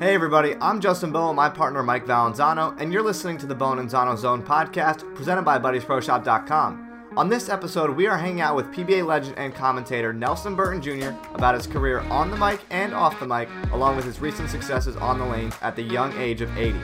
[0.00, 3.80] Hey everybody, I'm Justin Bohn, my partner Mike Valenzano, and you're listening to the Bone
[3.80, 7.10] and Zano Zone podcast presented by BuddiesProShop.com.
[7.18, 11.10] On this episode, we are hanging out with PBA legend and commentator Nelson Burton Jr.
[11.34, 14.96] about his career on the mic and off the mic, along with his recent successes
[14.96, 16.78] on the lanes at the young age of 80.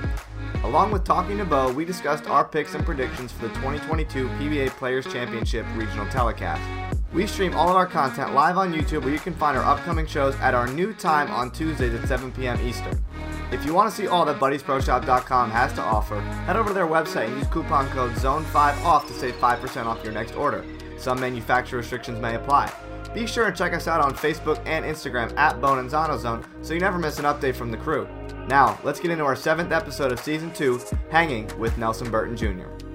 [0.64, 4.68] Along with talking to Bo, we discussed our picks and predictions for the 2022 PBA
[4.72, 6.85] Players Championship regional telecast.
[7.16, 10.04] We stream all of our content live on YouTube where you can find our upcoming
[10.04, 12.60] shows at our new time on Tuesdays at 7 p.m.
[12.60, 13.02] Eastern.
[13.50, 16.86] If you want to see all that BuddiesProShop.com has to offer, head over to their
[16.86, 20.62] website and use coupon code ZONE5OFF to save 5% off your next order.
[20.98, 22.70] Some manufacturer restrictions may apply.
[23.14, 26.44] Be sure and check us out on Facebook and Instagram at Bone and Zano Zone
[26.60, 28.06] so you never miss an update from the crew.
[28.46, 32.85] Now, let's get into our seventh episode of Season 2, Hanging with Nelson Burton Jr.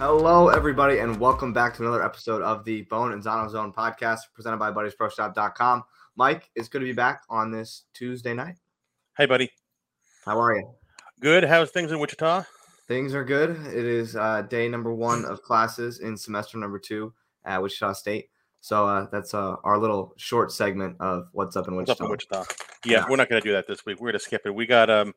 [0.00, 4.20] Hello, everybody, and welcome back to another episode of the Bone and Zano Zone podcast
[4.34, 5.82] presented by BuddiesProShop.com.
[6.16, 8.54] Mike, is going to be back on this Tuesday night.
[9.18, 9.50] Hey, buddy.
[10.24, 10.70] How are you?
[11.20, 11.44] Good.
[11.44, 12.44] How's things in Wichita?
[12.88, 13.50] Things are good.
[13.66, 17.12] It is uh, day number one of classes in semester number two
[17.44, 18.30] at Wichita State.
[18.62, 22.04] So uh, that's uh, our little short segment of what's up in What's Wichita.
[22.04, 22.44] up in Wichita?
[22.86, 23.04] Yeah, Yeah.
[23.10, 24.00] we're not going to do that this week.
[24.00, 24.54] We're going to skip it.
[24.54, 25.12] We got um,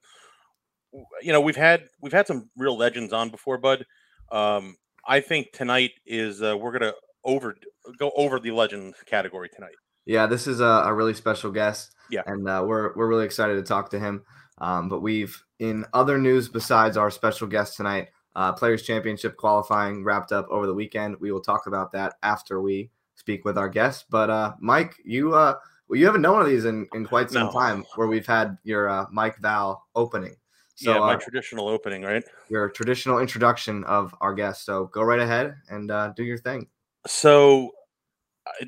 [1.22, 3.86] you know, we've had we've had some real legends on before, bud.
[4.34, 4.76] Um,
[5.08, 7.56] I think tonight is uh, we're going to over
[7.98, 9.76] go over the legend category tonight.
[10.06, 11.92] Yeah, this is a, a really special guest.
[12.10, 12.24] Yeah.
[12.26, 14.24] and uh, we're we're really excited to talk to him.
[14.58, 20.04] Um, but we've in other news besides our special guest tonight, uh, Players Championship qualifying
[20.04, 21.16] wrapped up over the weekend.
[21.20, 24.06] We will talk about that after we speak with our guest.
[24.10, 25.56] But uh, Mike, you uh,
[25.88, 27.52] well, you haven't done one of these in, in quite some No.
[27.52, 30.36] time where we've had your uh, Mike Val opening.
[30.76, 32.24] So yeah, my uh, traditional opening, right?
[32.50, 34.66] your traditional introduction of our guest.
[34.66, 36.68] So go right ahead and uh, do your thing.
[37.08, 37.72] So,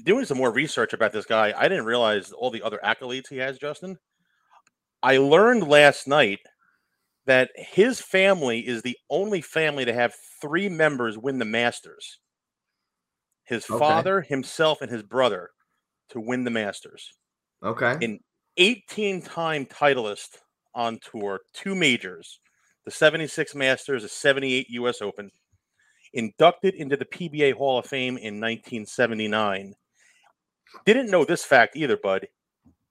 [0.03, 3.37] doing some more research about this guy, I didn't realize all the other accolades he
[3.37, 3.97] has, Justin.
[5.01, 6.39] I learned last night
[7.25, 12.19] that his family is the only family to have three members win the Masters
[13.45, 13.77] his Okay.
[13.77, 15.51] father, himself, and his brother
[16.09, 17.13] to win the Masters.
[17.63, 17.97] Okay.
[18.01, 18.19] An
[18.57, 20.37] 18 time titleist
[20.75, 22.39] on tour, two majors,
[22.85, 25.31] the 76 Masters, the 78 US Open,
[26.13, 29.73] inducted into the PBA Hall of Fame in 1979.
[30.85, 32.27] Didn't know this fact either, bud.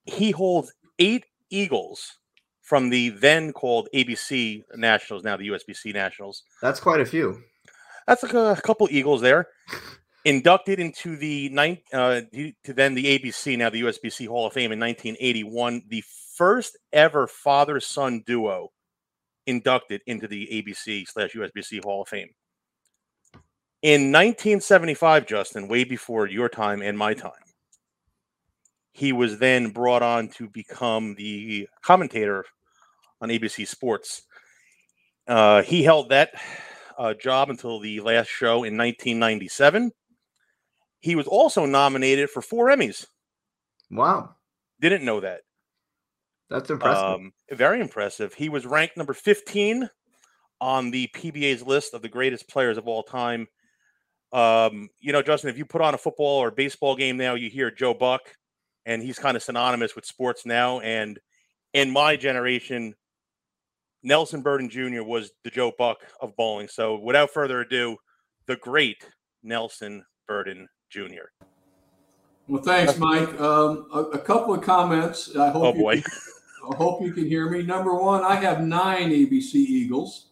[0.05, 2.19] He holds eight Eagles
[2.63, 6.43] from the then called ABC Nationals, now the USBC Nationals.
[6.63, 7.43] That's quite a few.
[8.07, 9.49] That's like a couple Eagles there.
[10.25, 14.73] Inducted into the ninth, uh, to then the ABC, now the USBC Hall of Fame
[14.73, 16.03] in 1981, the
[16.35, 18.71] first ever father son duo
[19.47, 22.31] inducted into the ABC slash USBC Hall of Fame.
[23.83, 27.33] In 1975, Justin, way before your time and my time,
[28.93, 32.47] he was then brought on to become the commentator
[33.21, 34.23] on ABC Sports.
[35.27, 36.31] Uh, he held that
[36.97, 39.91] uh, job until the last show in 1997.
[41.05, 43.05] He was also nominated for four Emmys.
[43.91, 44.37] Wow,
[44.81, 45.43] Didn't know that.
[46.49, 47.05] that's impressive.
[47.05, 48.33] Um, very impressive.
[48.33, 49.91] He was ranked number 15
[50.63, 53.49] on the PBA's list of the greatest players of all time.
[54.33, 57.51] Um, you know, Justin, if you put on a football or baseball game now, you
[57.51, 58.23] hear Joe Buck,
[58.87, 60.81] and he's kind of synonymous with sports now.
[60.81, 61.21] And
[61.75, 62.95] in my generation,
[64.03, 65.03] Nelson Burton Jr.
[65.03, 66.69] was the Joe Buck of bowling.
[66.69, 67.99] So without further ado,
[68.47, 69.05] the great
[69.43, 71.27] Nelson Burton Jr.
[72.47, 73.29] Well, thanks, Mike.
[73.41, 75.35] Um, a, a couple of comments.
[75.37, 76.01] I hope Oh you boy.
[76.03, 76.13] can-
[76.73, 77.63] I hope you can hear me.
[77.63, 80.27] Number one, I have nine ABC Eagles.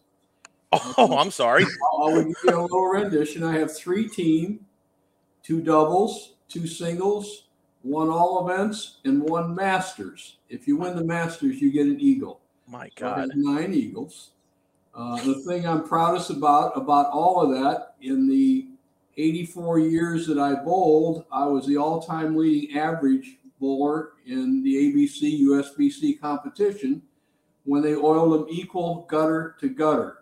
[0.97, 1.63] Oh, I'm sorry.
[1.93, 3.43] I'll, I'll give you a little rendition.
[3.43, 4.65] I have three team,
[5.43, 7.49] two doubles, two singles,
[7.83, 10.37] one all events, and one masters.
[10.49, 12.39] If you win the masters, you get an eagle.
[12.67, 13.19] My So I God.
[13.19, 14.31] have nine Eagles.
[14.95, 18.67] Uh, the thing I'm proudest about about all of that in the
[19.17, 25.41] 84 years that I bowled, I was the all-time leading average bowler in the ABC
[25.41, 27.01] USBC competition
[27.63, 30.17] when they oiled them equal gutter to gutter.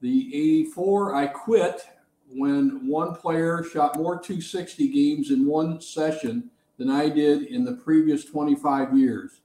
[0.00, 1.82] The 84 I quit
[2.28, 7.72] when one player shot more 260 games in one session than I did in the
[7.72, 9.40] previous 25 years.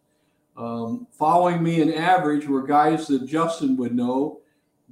[0.56, 4.40] Um, following me in average were guys that Justin would know,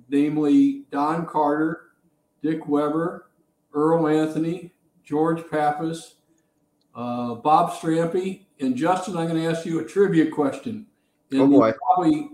[0.10, 1.92] namely Don Carter,
[2.42, 3.28] Dick Weber,
[3.74, 4.74] Earl Anthony,
[5.04, 6.16] George Pappas,
[6.96, 9.18] uh, Bob Strampe, and Justin.
[9.18, 10.86] I'm going to ask you a trivia question.
[11.32, 11.74] In Oh, boy.
[11.74, 12.30] Probably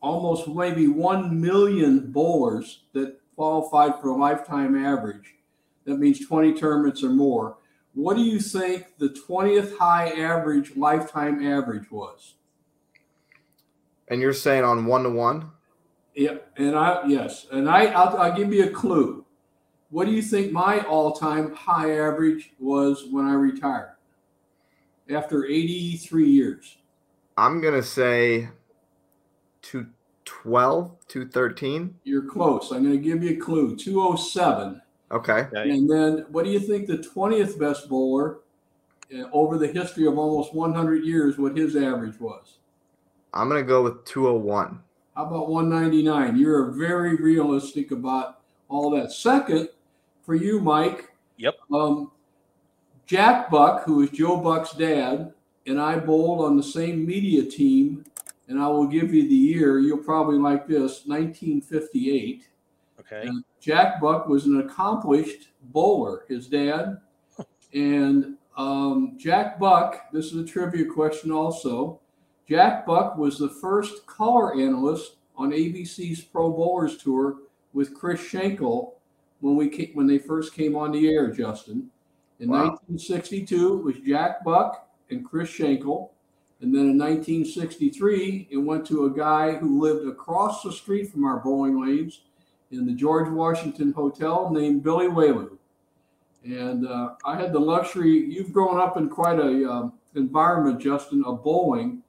[0.00, 5.36] almost maybe one million bowlers that qualified for a lifetime average.
[5.84, 7.56] That means 20 tournaments or more.
[7.94, 12.34] What do you think the 20th high average lifetime average was?
[14.08, 15.50] And you're saying on one to one?
[16.14, 19.24] Yeah, and I yes, and I I'll, I'll give you a clue.
[19.92, 23.90] What do you think my all-time high average was when I retired?
[25.10, 26.78] After 83 years.
[27.36, 28.48] I'm gonna say
[29.60, 29.86] two
[30.24, 31.94] twelve, two thirteen.
[32.04, 32.72] You're close.
[32.72, 33.76] I'm going to give you a clue.
[33.76, 34.80] 207.
[35.10, 35.32] Okay.
[35.32, 35.70] Okay.
[35.70, 38.38] And then what do you think the 20th best bowler
[39.14, 42.56] uh, over the history of almost 100 years, what his average was?
[43.34, 44.80] I'm gonna go with two oh one.
[45.14, 46.38] How about 199?
[46.38, 49.12] You're very realistic about all that.
[49.12, 49.68] Second,
[50.22, 51.10] for you, Mike.
[51.36, 51.54] Yep.
[51.72, 52.10] Um,
[53.06, 55.32] Jack Buck, who is Joe Buck's dad,
[55.66, 58.04] and I bowled on the same media team,
[58.48, 59.78] and I will give you the year.
[59.78, 62.48] You'll probably like this 1958.
[63.00, 63.26] Okay.
[63.26, 66.98] And Jack Buck was an accomplished bowler, his dad.
[67.74, 72.00] And um, Jack Buck, this is a trivia question also.
[72.46, 77.38] Jack Buck was the first color analyst on ABC's Pro Bowlers Tour
[77.72, 78.98] with Chris Schenkel
[79.42, 81.90] when we came, when they first came on the air, Justin.
[82.38, 82.70] In Wow.
[82.70, 86.12] 1962, it was Jack Buck and Chris Schenkel.
[86.60, 91.24] And then in 1963, it went to a guy who lived across the street from
[91.24, 92.20] our bowling lanes
[92.70, 95.58] in the George Washington Hotel named Billy Welu.
[96.44, 101.24] And uh, I had the luxury, you've grown up in quite a um, environment, Justin,
[101.24, 102.02] of bowling,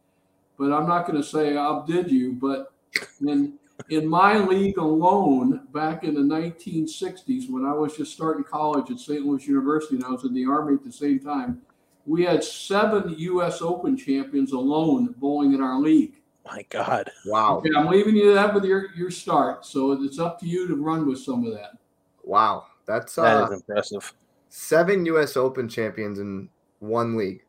[0.58, 2.74] but I'm not going to say I outdid you, but
[3.22, 3.54] in,
[3.90, 9.00] in my league alone, back in the 1960s, when I was just starting college at
[9.00, 9.25] St.
[9.25, 11.62] Louis University and I was in the Army at the same time,
[12.06, 13.62] we had seven U.S.
[13.62, 16.16] Open champions alone bowling in our league.
[16.46, 17.10] My God.
[17.25, 17.58] Wow.
[17.58, 19.66] Okay, I'm leaving you that with your, your start.
[19.66, 21.78] So it's up to you to run with some of that.
[22.24, 22.66] Wow.
[22.86, 24.14] That's That uh, is impressive.
[24.50, 26.50] seven US Open champions in
[26.80, 27.44] one league.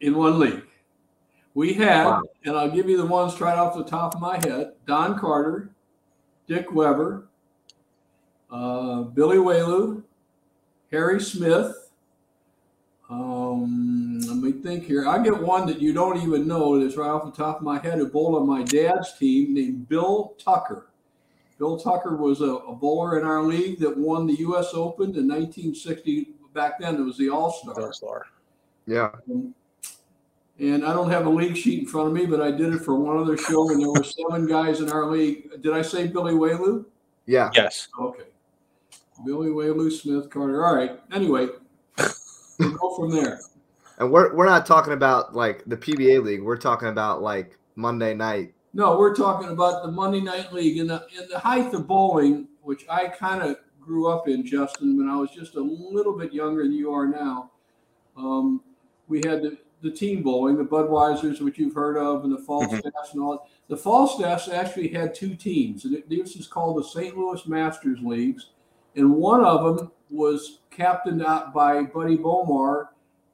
[0.00, 0.62] in one league.
[1.54, 2.22] We had, Wow.
[2.44, 5.70] and I'll give you the ones right off the top of my head Don Carter,
[6.48, 7.28] Dick Weber,
[8.50, 10.02] uh, Billy Welu,
[10.90, 11.90] Harry Smith.
[13.10, 15.06] Um, let me think here.
[15.06, 17.78] I get one that you don't even know that's right off the top of my
[17.78, 20.86] head who bowled on my dad's team named Bill Tucker.
[21.58, 24.70] Bill Tucker was a, a bowler in our league that won the U.S.
[24.74, 26.30] Open in 1960.
[26.52, 27.92] Back then, it was the All Star.
[27.92, 28.26] Star.
[28.86, 29.10] Yeah.
[30.60, 32.78] And I don't have a league sheet in front of me, but I did it
[32.78, 35.60] for one other show, and there were seven guys in our league.
[35.62, 36.84] Did I say Billy Welu?
[37.26, 37.50] Yeah.
[37.54, 37.88] Yes.
[38.00, 38.24] Okay.
[39.24, 40.64] Billy Welu, Smith, Carter.
[40.64, 41.00] All right.
[41.12, 41.48] Anyway,
[42.58, 43.40] we'll go from there.
[43.98, 46.42] And we're we're not talking about like the PBA league.
[46.42, 48.54] We're talking about like Monday night.
[48.72, 52.48] No, we're talking about the Monday Night League in the in the height of bowling,
[52.62, 56.32] which I kind of grew up in, Justin, when I was just a little bit
[56.32, 57.50] younger than you are now.
[58.16, 58.62] Um,
[59.06, 63.12] we had the, the team bowling, the Budweisers, which you've heard of, and the Falstaffs
[63.12, 63.48] and all.
[63.68, 67.16] The Falstaffs actually had two teams, and it, this is called the St.
[67.16, 68.50] Louis Masters Leagues,
[68.96, 72.88] and one of them was captained out by Buddy Bomar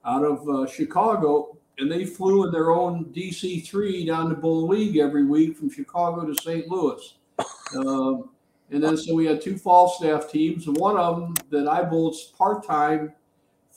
[0.05, 4.67] out of uh, Chicago, and they flew in their own DC three down to Bowl
[4.67, 6.69] League every week from Chicago to St.
[6.69, 7.14] Louis.
[7.73, 8.31] Um,
[8.73, 12.17] and then so we had two Falstaff teams, and one of them that I bowled
[12.37, 13.12] part time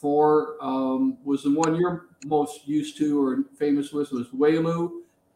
[0.03, 4.91] for um, was the one you're most used to or famous with was Welu,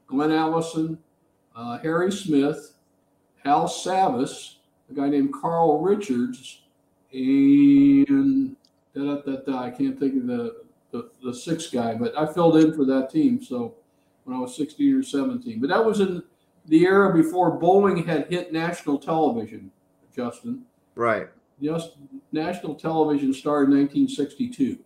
[0.08, 0.98] Glenn Allison,
[1.56, 2.74] uh, Harry Smith,
[3.46, 4.56] Hal Savis,
[4.92, 6.64] a guy named Carl Richards,
[7.14, 8.58] and
[8.94, 10.58] da, da, da, I can't think of the,
[10.92, 13.42] the the sixth guy, but I filled in for that team.
[13.42, 13.74] So
[14.26, 16.22] when I was 16 or 17, but that was in
[16.66, 19.72] the era before bowling had hit national television.
[20.14, 21.30] Justin, Right.
[21.62, 21.98] Just
[22.32, 24.80] national television star in 1962.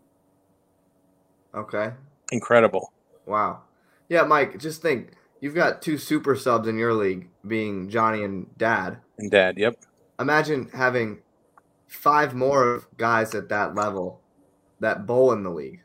[1.53, 1.91] Okay.
[2.31, 2.93] Incredible.
[3.25, 3.61] Wow.
[4.09, 8.47] Yeah, Mike, just think you've got two super subs in your league being Johnny and
[8.57, 8.97] Dad.
[9.17, 9.57] And dad.
[9.57, 9.77] Yep.
[10.19, 11.19] Imagine having
[11.87, 14.21] five more guys at that level
[14.79, 15.81] that bowl in the league.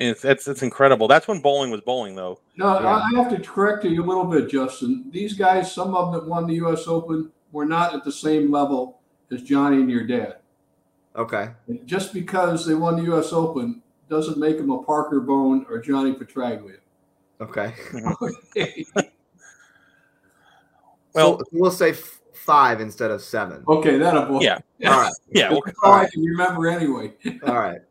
[0.00, 1.08] It's, it's it's incredible.
[1.08, 2.40] That's when bowling was bowling, though.
[2.56, 3.02] No, Yeah.
[3.02, 5.04] I have to correct you a little bit, Justin.
[5.10, 6.86] These guys, some of them that won the U.S.
[6.86, 8.97] Open, were not at the same level
[9.32, 10.36] as Johnny and your dad.
[11.16, 11.50] Okay.
[11.84, 13.32] Just because they won the U.S.
[13.32, 16.78] Open doesn't make them a Parker Bohn or Johnny Petraglia.
[17.40, 17.74] Okay.
[18.22, 18.86] Okay.
[21.14, 23.64] Well, so we'll say f- five instead of seven.
[23.66, 24.58] okay, that'll Yeah.
[24.86, 25.12] All right.
[25.32, 25.50] Yeah.
[25.50, 27.14] Well, That's all I can remember anyway.
[27.46, 27.80] All right.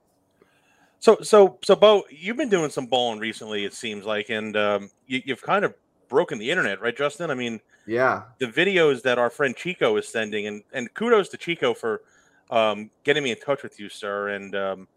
[1.00, 4.89] So, so, so, Bo, you've been doing some bowling recently, it seems like, and um,
[5.06, 5.75] you, you've kind of
[6.07, 7.29] broken the internet, right, Justin?
[7.31, 8.23] I mean, Yeah.
[8.39, 12.01] the videos that our friend Chico is sending, and and kudos to Chico for
[12.49, 14.29] um, getting me in touch with you, sir.
[14.29, 14.87] And um,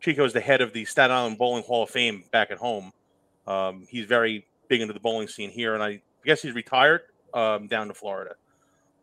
[0.00, 2.92] Chico is the head of the Staten Island Bowling Hall of Fame back at home.
[3.46, 7.68] Um, he's very big into the bowling scene here, and I guess he's retired um,
[7.68, 8.34] down to Florida,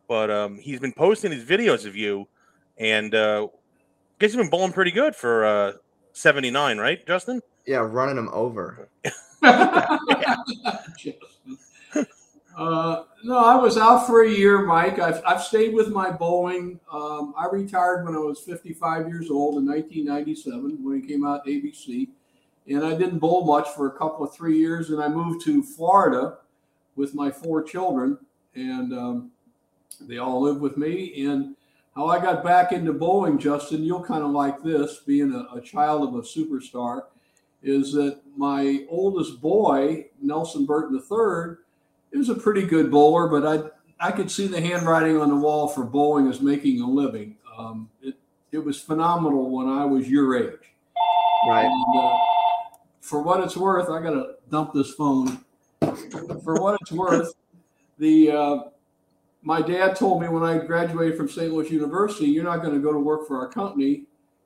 [0.09, 2.27] but um, he's been posting these videos of you,
[2.77, 3.49] and uh, I
[4.19, 5.71] guess you've been bowling pretty good for uh,
[6.11, 7.41] 79, right, Justin?
[7.65, 8.89] Yeah, running him over.
[12.55, 14.99] Uh, no, I was out for a year, Mike.
[14.99, 16.79] I've, I've stayed with my bowling.
[16.91, 21.45] Um, I retired when I was 55 years old in 1997 when it came out
[21.47, 22.09] ABC.
[22.67, 24.91] And I didn't bowl much for a couple of three years.
[24.91, 26.37] And I moved to Florida
[26.95, 28.19] with my four children.
[28.55, 29.31] And um,
[30.01, 31.25] they all live with me.
[31.25, 31.55] And
[31.95, 35.61] how I got back into bowling, Justin, you'll kind of like this, being a, a
[35.61, 37.03] child of a superstar,
[37.63, 41.57] is that my oldest boy, Nelson Burton III,
[42.11, 43.69] he was a pretty good bowler, but I
[44.05, 47.37] I could see the handwriting on the wall for bowling as making a living.
[47.57, 48.15] Um, it
[48.51, 50.59] it was phenomenal when I was your age.
[51.47, 51.65] Right.
[51.65, 52.17] And, uh,
[53.01, 55.43] for what it's worth, I got to dump this phone.
[56.43, 57.33] For what it's worth,
[57.97, 58.57] the uh,
[59.41, 61.51] my dad told me when I graduated from St.
[61.51, 64.03] Louis University, you're not going to go to work for our company.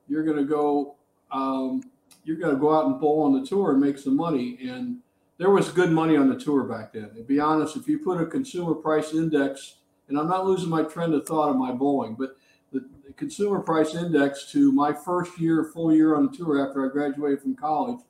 [0.08, 0.96] You're going to go.
[1.30, 1.82] Um,
[2.28, 4.58] you're going to go out and bowl on the tour and make some money.
[4.60, 4.98] And
[5.38, 7.14] there was good money on the tour back then.
[7.16, 9.76] To be honest, if you put a consumer price index,
[10.08, 12.36] and I'm not losing my trend of thought of my bowling, but
[12.70, 16.84] the, the consumer price index to my first year, full year on the tour after
[16.84, 18.00] I graduated from college,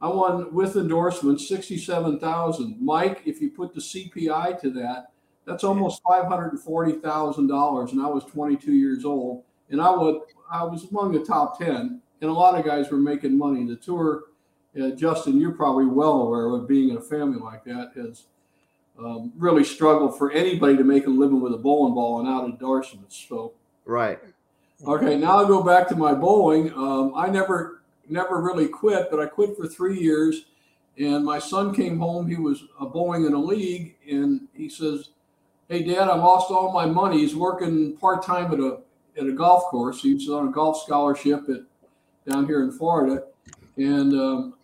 [0.00, 2.76] I won with endorsements sixty-seven thousand.
[2.80, 5.12] Mike, if you put the CPI to that,
[5.46, 10.20] that's almost five hundred and I was twenty-two years old, and I would
[10.50, 13.66] I was among the top ten, and a lot of guys were making money.
[13.66, 14.24] The tour
[14.80, 18.24] uh, Justin, you're probably well aware of being in a family like that has
[18.98, 22.44] um, really struggled for anybody to make a living with a bowling ball and out
[22.44, 23.24] of endorsements.
[23.28, 23.52] So,
[23.84, 24.18] right.
[24.86, 26.72] Okay, now I'll go back to my bowling.
[26.72, 30.46] Um, I never, never really quit, but I quit for three years.
[30.98, 32.28] And my son came home.
[32.28, 35.10] He was uh, bowling in a league, and he says,
[35.68, 37.18] "Hey, Dad, I lost all my money.
[37.18, 38.78] He's working part time at a
[39.18, 40.02] at a golf course.
[40.02, 41.62] He was on a golf scholarship at
[42.28, 43.24] down here in Florida,
[43.76, 44.54] and um,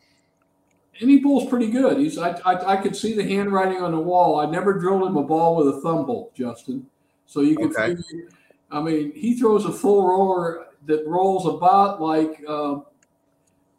[1.00, 1.98] and he bowls pretty good.
[1.98, 4.38] He's I, I, I could see the handwriting on the wall.
[4.40, 6.86] I never drilled him a ball with a thumb bolt, Justin.
[7.26, 7.94] So you can Okay.
[7.96, 8.28] figure.
[8.70, 12.80] I mean, he throws a full roller that rolls about like uh,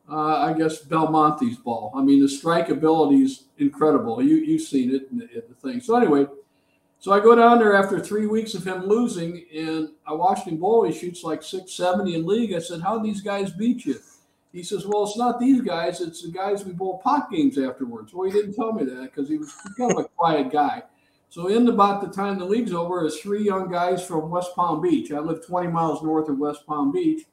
[0.10, 1.94] uh, I guess Belmonte's ball.
[1.96, 4.22] I mean, the strike ability is incredible.
[4.22, 5.80] You you've seen it in the, in the thing.
[5.80, 6.26] So anyway,
[7.02, 10.58] so I go down there after three weeks of him losing, and I watched him
[10.58, 10.84] bowl.
[10.84, 12.54] He shoots like six seventy in league.
[12.54, 14.00] I said, "How these guys beat you?"
[14.54, 18.14] He says, "Well, it's not these guys; it's the guys we bowl pot games afterwards."
[18.14, 20.84] Well, he didn't tell me that because he was kind of a quiet guy.
[21.30, 24.80] So, in about the time the league's over, is three young guys from West Palm
[24.80, 25.12] Beach.
[25.12, 27.26] I live 20 miles north of West Palm Beach,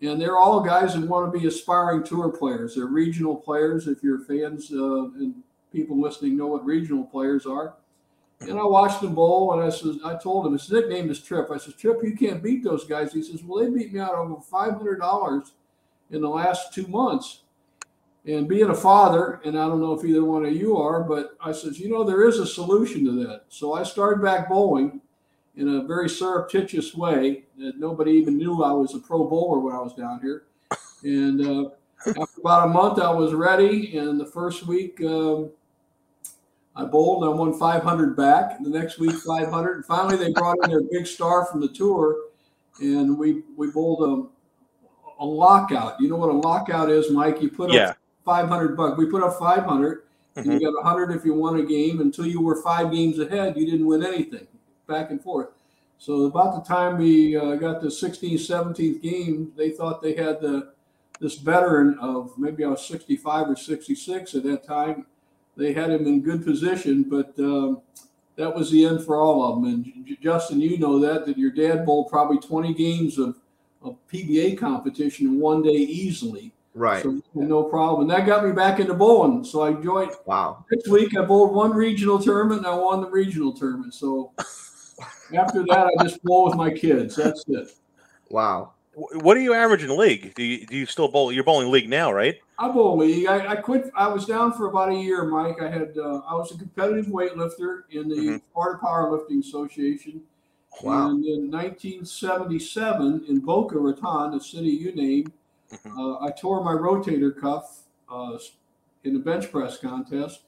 [0.00, 2.76] and they're all guys that want to be aspiring tour players.
[2.76, 3.88] They're regional players.
[3.88, 5.42] If your fans uh, and
[5.72, 7.74] people listening know what regional players are.
[8.48, 11.48] And I watched them bowl, and I said, I told him his nickname is Trip.
[11.50, 13.12] I said, Trip, you can't beat those guys.
[13.12, 15.52] He says, Well, they beat me out over five hundred dollars
[16.10, 17.42] in the last two months.
[18.24, 21.36] And being a father, and I don't know if either one of you are, but
[21.40, 23.46] I says, you know, there is a solution to that.
[23.48, 25.00] So I started back bowling
[25.56, 29.74] in a very surreptitious way that nobody even knew I was a pro bowler when
[29.74, 30.44] I was down here.
[31.02, 31.70] And uh,
[32.06, 33.98] after about a month, I was ready.
[33.98, 35.50] And the first week, um,
[36.74, 37.24] I bowled.
[37.24, 38.62] I won 500 back.
[38.62, 39.76] The next week, 500.
[39.76, 42.16] And finally, they brought in their big star from the tour,
[42.80, 44.30] and we we bowled
[45.18, 46.00] a, a lockout.
[46.00, 47.42] You know what a lockout is, Mike?
[47.42, 47.74] You put up
[48.24, 48.96] 500 bucks.
[48.96, 50.04] We put up 500,
[50.36, 50.60] and Mhm.
[50.60, 52.00] you got 100 if you won a game.
[52.00, 54.46] Until you were five games ahead, you didn't win anything.
[54.86, 55.48] Back and forth.
[55.98, 60.40] So about the time we uh, got the 16th, 17th game, they thought they had
[60.40, 60.72] the
[61.20, 65.06] this veteran of maybe I was 65 or 66 at that time.
[65.56, 67.82] They had him in good position, but um,
[68.36, 69.72] that was the end for all of them.
[69.72, 73.36] And J- Justin, you know that that your dad bowled probably 20 games of,
[73.82, 76.52] of PBA competition in one day easily.
[76.74, 77.02] Right.
[77.02, 78.02] So no problem.
[78.02, 79.44] And that got me back into bowling.
[79.44, 80.64] So I joined Wow.
[80.70, 81.14] next week.
[81.16, 83.92] I bowled one regional tournament and I won the regional tournament.
[83.92, 84.32] So
[85.34, 87.16] after that, I just bowl with my kids.
[87.16, 87.72] That's it.
[88.30, 88.72] Wow.
[88.94, 90.34] What are you averaging league?
[90.34, 91.32] Do you, do you still bowl?
[91.32, 92.36] You're bowling league now, right?
[92.58, 93.26] I bowl league.
[93.26, 93.90] I, I quit.
[93.94, 95.62] I was down for about a year, Mike.
[95.62, 98.42] I had uh, I was a competitive weightlifter in the Mhm.
[98.52, 100.22] Florida Powerlifting Association.
[100.82, 101.08] Wow.
[101.10, 105.32] And in 1977, in Boca Raton, a city you named,
[105.72, 105.96] Mhm.
[105.98, 108.36] uh, I tore my rotator cuff uh,
[109.04, 110.42] in the bench press contest.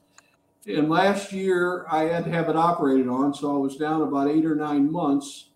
[0.67, 4.27] And last year, I had to have it operated on, so I was down about
[4.29, 5.49] eight or nine months.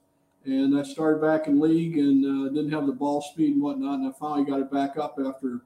[0.49, 3.99] And I started back in league and uh, didn't have the ball speed and whatnot.
[3.99, 5.61] And I finally got it back up after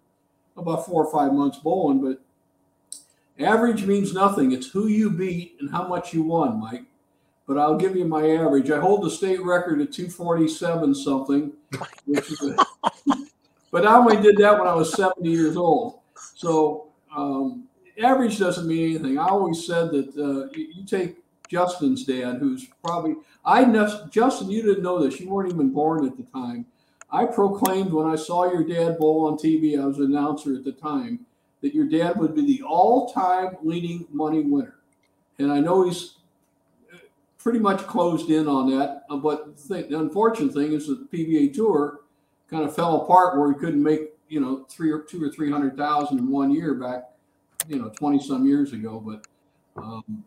[0.57, 2.01] about four or five months bowling.
[2.01, 2.19] But
[3.39, 4.51] Average means nothing.
[4.51, 6.83] It's who you beat and how much you won, Mike.
[7.47, 8.69] But I'll give you my average.
[8.69, 12.65] I hold the state record at 247 something, a,
[13.71, 15.99] but I only did that when I was 70 years old.
[16.35, 17.65] So um,
[18.01, 19.17] average doesn't mean anything.
[19.17, 21.17] I always said that uh, you take
[21.53, 25.19] Justin's dad, who's probably I ne- Justin, you didn't know this.
[25.19, 26.65] You weren't even born at the time.
[27.11, 30.63] I proclaimed when I saw your dad bowl on TV, I was an announcer at
[30.63, 31.27] the time,
[31.61, 34.75] that your dad would be the all-time leading money winner.
[35.37, 36.15] And I know he's
[37.37, 39.03] pretty much closed in on that.
[39.11, 41.99] Uh, but the, the unfortunate thing is that the PBA Tour
[42.49, 45.51] kind of fell apart where he couldn't make you know three or two or three
[45.51, 47.11] hundred thousand in one year back,
[47.67, 48.99] you know, twenty some years ago.
[48.99, 49.27] But
[49.81, 50.23] um,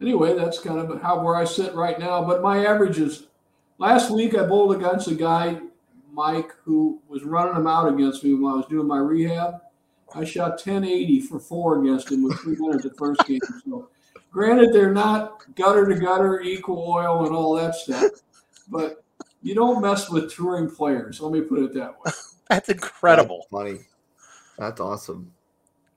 [0.00, 2.24] anyway, that's kind of how where I sit right now.
[2.24, 3.26] But my average is
[3.78, 5.60] last week I bowled against a guy,
[6.12, 9.60] Mike, who was running him out against me when I was doing my rehab.
[10.14, 13.40] I shot 1080 for four against him with 300 the first game.
[13.64, 13.88] So,
[14.30, 18.12] granted, they're not gutter to gutter, equal oil, and all that stuff,
[18.68, 19.04] but
[19.42, 21.20] you don't mess with touring players.
[21.20, 22.12] Let me put it that way.
[22.48, 23.46] That's incredible.
[23.50, 23.80] That's funny.
[24.58, 25.32] That's awesome.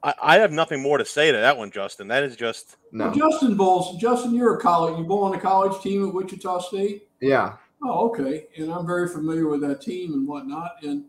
[0.02, 2.08] I, I have nothing more to say to that one, Justin.
[2.08, 3.06] That is just No.
[3.06, 3.98] Well, Justin bowls.
[4.02, 4.98] Justin, you're a college.
[4.98, 7.08] You bowl on the college team at Wichita State.
[7.22, 7.56] Yeah.
[7.84, 8.48] Oh, okay.
[8.58, 10.84] And I'm very familiar with that team and whatnot.
[10.84, 11.06] And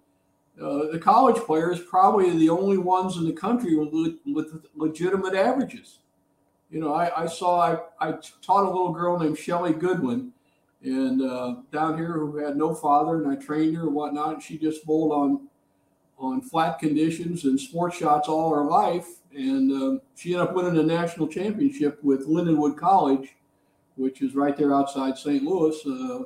[0.60, 4.64] uh, the college players probably are the only ones in the country with, le- with
[4.74, 5.98] legitimate averages.
[6.70, 10.32] You know, I, I saw I, I taught a little girl named Shelly Goodwin,
[10.82, 14.34] and uh, down here who had no father, and I trained her and whatnot.
[14.34, 15.48] And she just bowled on
[16.20, 20.78] on flat conditions and sport shots all her life, and um, she ended up winning
[20.78, 23.34] a national championship with Lindenwood College,
[23.96, 25.42] which is right there outside St.
[25.42, 25.76] Louis.
[25.86, 26.24] Uh,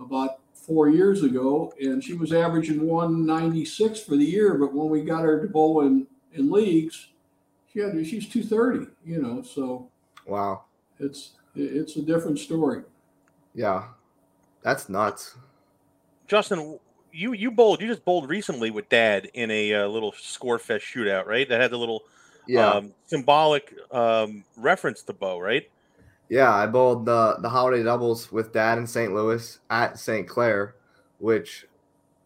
[0.00, 4.54] about four years ago, and she was averaging 196 for the year.
[4.54, 7.08] But when we got her to bowl in, in leagues,
[7.72, 8.90] she had she's 230.
[9.04, 9.90] You know, so
[10.26, 10.64] Wow.
[10.98, 12.82] it's it's a different story.
[13.54, 13.88] Yeah.
[14.62, 15.36] That's nuts.
[16.26, 16.78] Justin.
[17.12, 17.80] You you bowled.
[17.80, 21.48] You just bowled recently with Dad in a uh, little score fest shootout, right?
[21.48, 22.02] That had the little
[22.46, 22.68] Yeah.
[22.70, 25.68] um, symbolic um, reference to bow right?
[26.28, 29.12] Yeah, I bowled the the holiday doubles with Dad in St.
[29.14, 30.26] Louis at St.
[30.26, 30.74] Clair,
[31.18, 31.66] which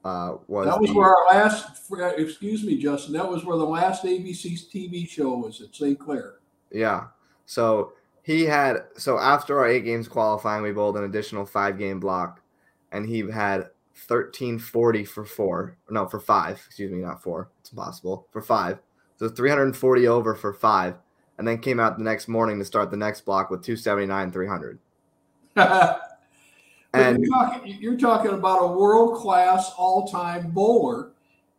[0.04, 1.82] uh, was That was the- where our last.
[2.16, 3.12] Excuse me, Justin.
[3.14, 5.98] That was where the last ABC TV show was at St.
[5.98, 6.34] Clair.
[6.70, 7.06] yeah.
[7.48, 11.98] So he had so after our eight games qualifying, we bowled an additional five game
[12.00, 12.40] block,
[12.92, 15.76] and he had thirteen forty for four.
[15.90, 16.62] No, for five.
[16.66, 17.50] Excuse me, not four.
[17.60, 18.78] It's impossible for five.
[19.16, 20.96] So three hundred and forty over for five,
[21.38, 24.06] and then came out the next morning to start the next block with two seventy
[24.06, 24.78] nine three hundred.
[26.96, 31.10] And you're talking, you're talking about a world class all time bowler.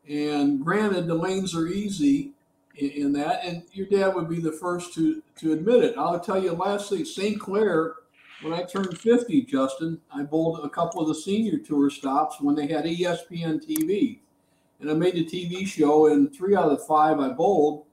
[0.10, 2.32] And granted, the lanes are easy
[2.76, 3.44] in, in that.
[3.44, 5.98] And your dad would be the first to, to admit it.
[5.98, 7.40] I'll tell you, lastly, St.
[7.40, 7.96] Clair,
[8.42, 12.56] when I turned 50, Justin, I bowled a couple of the senior tour stops when
[12.56, 14.20] they had ESPN TV.
[14.80, 17.86] And I made the TV show, and three out of the five I bowled.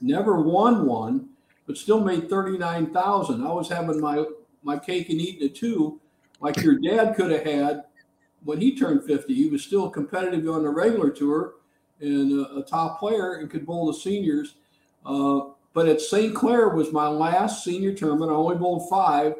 [0.00, 1.28] Never won one,
[1.66, 4.24] but still made 39000 I was having my,
[4.62, 6.00] my cake and eating it too
[6.40, 7.84] like your dad could have had
[8.44, 9.34] when he turned 50.
[9.34, 11.54] He was still competitive on the regular tour
[12.00, 14.54] and a, a top player and could bowl the seniors.
[15.04, 15.40] Uh,
[15.72, 16.34] but at St.
[16.34, 18.30] Clair was my last senior tournament.
[18.30, 19.34] I only bowled five.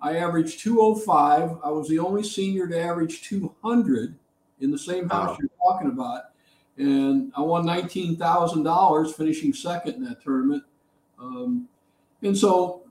[0.00, 1.58] I averaged 205.
[1.64, 4.14] I was the only senior to average 200
[4.60, 5.36] in the same house Wow.
[5.40, 6.24] you're talking about.
[6.76, 10.64] And I won $19,000 finishing second in that tournament.
[11.18, 11.68] Um,
[12.22, 12.82] and so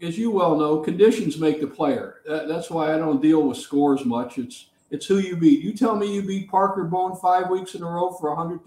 [0.00, 2.16] as you well know, conditions make the player.
[2.26, 4.38] That, that's why I don't deal with scores much.
[4.38, 5.60] It's it's who you beat.
[5.62, 8.60] You tell me you beat Parker Bohn five weeks in a row for a hundred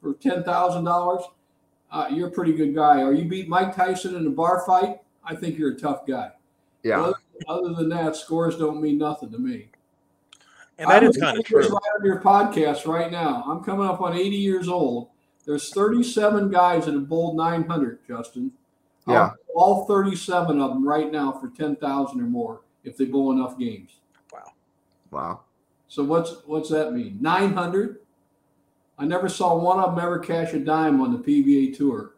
[0.00, 1.22] for ten thousand dollars.
[1.90, 3.02] Uh, you're a pretty good guy.
[3.02, 5.00] Or you beat Mike Tyson in a bar fight.
[5.24, 6.30] I think you're a tough guy.
[6.84, 7.12] yeah,
[7.48, 9.68] other than that, scores don't mean nothing to me.
[10.78, 11.76] And that I'm is kind of gonna put this true.
[11.76, 13.44] Right on your podcast right now.
[13.46, 15.08] I'm coming up on 80 years old.
[15.44, 18.52] There's 37 guys that have bowled 900, Justin.
[19.06, 19.30] I'll Yeah.
[19.54, 23.58] bowl all 37 of them right now for 10,000 or more if they bowl enough
[23.58, 23.90] games.
[24.32, 24.52] wow.
[25.10, 25.40] Wow.
[25.88, 27.18] So what's what's that mean?
[27.20, 27.98] 900.
[28.98, 32.12] I never saw one of them ever cash a dime on the PBA tour.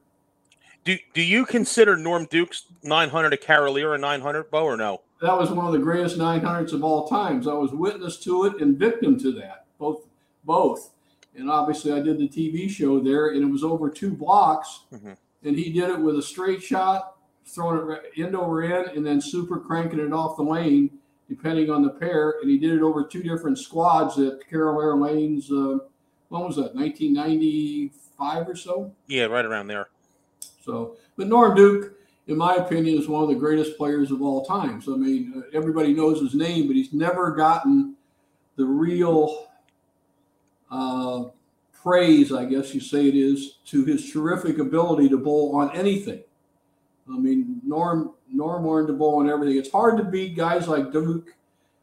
[0.84, 5.00] Do do you consider Norm Duke's 900 a Carolier a 900 bow or no?
[5.20, 7.46] That was one of the greatest 900s of all times.
[7.46, 10.06] I was witness to it and victim to that, both
[10.44, 10.90] both.
[11.36, 14.80] And obviously, I did the TV show there, and it was over two blocks.
[14.92, 15.16] Mhm.
[15.42, 19.20] And he did it with a straight shot, throwing it end over end, and then
[19.20, 20.90] super cranking it off the lane,
[21.28, 22.36] depending on the pair.
[22.40, 25.50] And he did it over two different squads at Carolier Lanes.
[25.50, 25.78] Uh,
[26.28, 26.74] when was that?
[26.74, 28.92] 1995 or so.
[29.06, 29.88] Yeah, right around there.
[30.62, 31.94] So, but Norm Duke,
[32.26, 34.80] in my opinion, is one of the greatest players of all time.
[34.80, 37.96] So, I mean, uh, everybody knows his name, but he's never gotten
[38.56, 39.48] the real
[40.70, 41.24] uh,
[41.72, 46.22] praise, I guess you say it is, to his terrific ability to bowl on anything.
[47.12, 49.58] I mean, Norm Norm learned to bowl on everything.
[49.58, 51.36] It's hard to beat guys like Duke,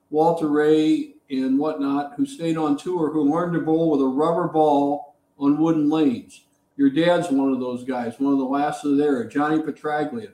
[0.10, 4.48] Walter Ray, and whatnot who stayed on tour who learned to bowl with a rubber
[4.48, 6.42] ball on wooden lanes.
[6.82, 10.34] Your dad's one of those guys, one of the last of there, Johnny Petraglia.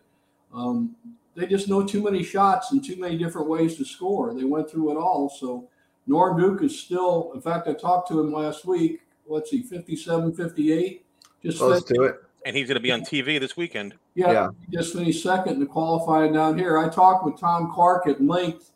[0.53, 0.95] Um,
[1.35, 4.33] they just know too many shots and too many different ways to score.
[4.33, 5.27] They went through it all.
[5.27, 5.67] So
[6.07, 9.01] Norm Duke is still, in fact, I talked to him last week.
[9.27, 11.05] Let's see, 57, 58.
[11.43, 12.15] Just Close to it.
[12.45, 13.95] And he's going to be on TV this weekend.
[14.15, 14.49] Yeah, Yeah.
[14.69, 16.77] he just finished second in the qualifying down here.
[16.77, 18.71] I talked with Tom Clark at length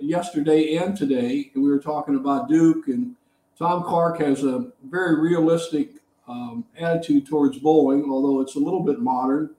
[0.00, 2.88] yesterday and today, and we were talking about Duke.
[2.88, 3.14] And
[3.56, 5.97] Tom Clark has a very realistic
[6.28, 9.50] um, attitude towards bowling, although it's a little bit modern.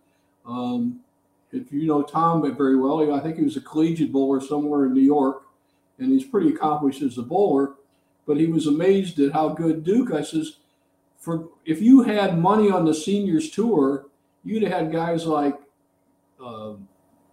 [0.45, 1.01] Um,
[1.51, 4.93] if you know Tom very well, I think he was a collegiate bowler somewhere in
[4.93, 5.43] New York,
[5.97, 7.73] and he's pretty accomplished as a bowler.
[8.27, 10.11] But he was amazed at how good Duke.
[10.11, 10.57] I says,
[11.17, 14.05] for if you had money on the seniors tour,
[14.43, 15.59] you'd have had guys like
[16.43, 16.73] uh,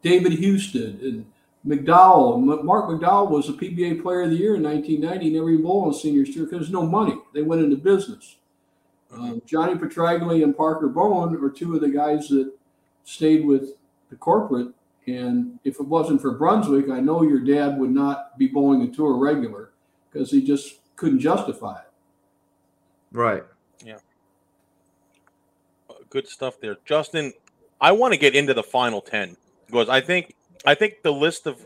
[0.03, 1.27] David Husted and
[1.67, 2.65] McDowell.
[2.65, 5.25] Mark McDowell was a PBA Player of the Year in 1990.
[5.27, 7.19] He never even bowled on the seniors tour because no money.
[7.35, 8.37] They went into business.
[9.13, 12.53] Um, Johnny Petraglia and Parker Bohn are two of the guys that
[13.05, 13.71] stayed with
[14.11, 14.69] the corporate.
[15.07, 18.89] And if it wasn't for Brunswick, I know your dad would not be bowling a
[18.89, 19.71] tour regular
[20.11, 21.91] because he just couldn't justify it.
[23.13, 23.45] Right.
[23.85, 23.99] Yeah.
[26.11, 27.33] Good stuff there, Justin.
[27.81, 31.47] I want to get into the final ten because I think I think the list
[31.47, 31.65] of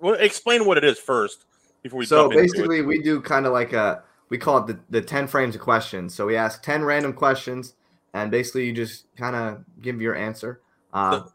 [0.00, 1.44] well, explain what it is first
[1.82, 2.52] before we So jump into it.
[2.52, 5.60] basically, we do kind of like a we call it the, the 10 frames of
[5.60, 6.14] questions.
[6.14, 7.74] So we ask 10 random questions,
[8.14, 10.62] and basically, you just kind of give your answer.
[10.90, 11.32] Uh, The,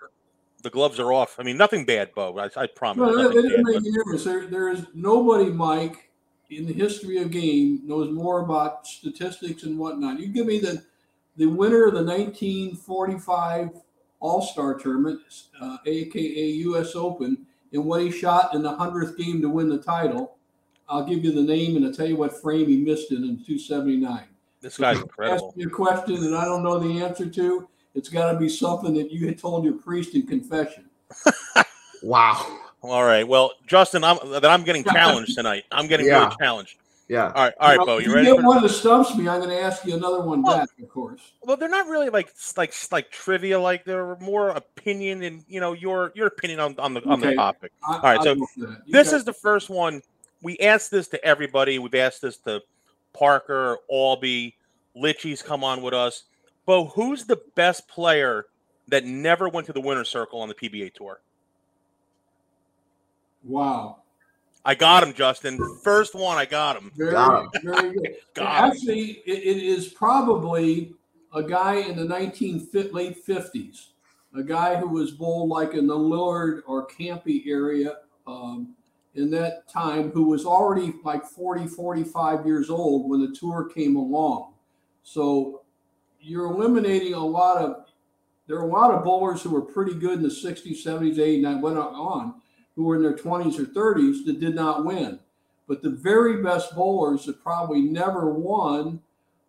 [0.63, 1.35] the gloves are off.
[1.37, 2.35] I mean, nothing bad, Bo.
[2.39, 2.97] I, I promise.
[2.97, 4.23] No, that, nothing that didn't bad, make any difference.
[4.23, 6.09] There, there is nobody, Mike,
[6.49, 10.19] in the history of game knows more about statistics and whatnot.
[10.19, 10.83] You give me the
[11.35, 13.69] the winner of the 1945
[14.21, 15.19] All Star Tournament,
[15.61, 16.95] uh, aka U.S.
[16.95, 20.36] Open, and what he shot in the hundredth game to win the title.
[20.89, 23.37] I'll give you the name and I'll tell you what frame he missed it in
[23.43, 24.23] 279.
[24.61, 25.47] this guy's incredible.
[25.49, 27.67] Ask me a question and I don't know the answer to.
[27.95, 30.85] It's got to be something that you had told your priest in confession.
[32.03, 32.59] wow.
[32.81, 33.27] All right.
[33.27, 35.63] Well, Justin, I'm that I'm getting challenged tonight.
[35.71, 36.25] I'm getting Yeah.
[36.25, 36.75] really challenged.
[37.09, 37.31] Yeah.
[37.33, 37.97] All right, all right, Well, Bo.
[37.99, 38.27] You ready?
[38.27, 40.69] get for- one that stumps me, I'm going to ask you another one Well- back,
[40.81, 41.21] of course.
[41.41, 43.59] Well, they're not really like like like trivia.
[43.59, 47.33] Like they're more opinion and you know your your opinion on on the on the
[47.33, 47.71] topic.
[47.87, 48.81] I, All right, I'll so go for that.
[48.85, 50.01] You This is the first one.
[50.41, 51.79] We asked this to everybody.
[51.79, 52.61] We've asked this to
[53.13, 54.55] Parker, Albee,
[54.95, 56.23] Litchie's come on with us.
[56.65, 58.45] Bo, who's the best player
[58.87, 61.21] that never went to the winner's circle on the PBA tour?
[63.43, 63.97] wow.
[64.65, 65.57] I got him, Justin.
[65.81, 66.91] First one, I got him.
[66.97, 68.15] Very, Got very good.
[68.33, 68.73] Got.
[68.73, 70.93] Actually, it, it is probably
[71.33, 73.87] a guy in the 19 late 50s,
[74.35, 78.75] a guy who was bowled like in the Lillard or Campy area um,
[79.17, 83.95] in that time, who was already like 40, 45 years old when the tour came
[83.95, 84.53] along.
[85.03, 85.61] So
[86.19, 87.85] you're eliminating a lot of,
[88.47, 91.47] there are a lot of bowlers who were pretty good in the 60s, 70s, 80s,
[91.47, 92.35] and went on,
[92.75, 95.19] who were in their 20s or 30s that did not win.
[95.67, 99.01] But the very best bowlers that probably never won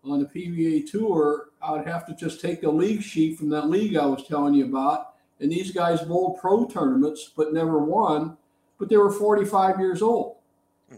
[0.05, 3.69] on the PBA tour, I would have to just take the league sheet from that
[3.69, 5.15] league I was telling you about.
[5.41, 8.37] And these guys bowled pro tournaments but never won,
[8.79, 10.37] but they were 45 years old.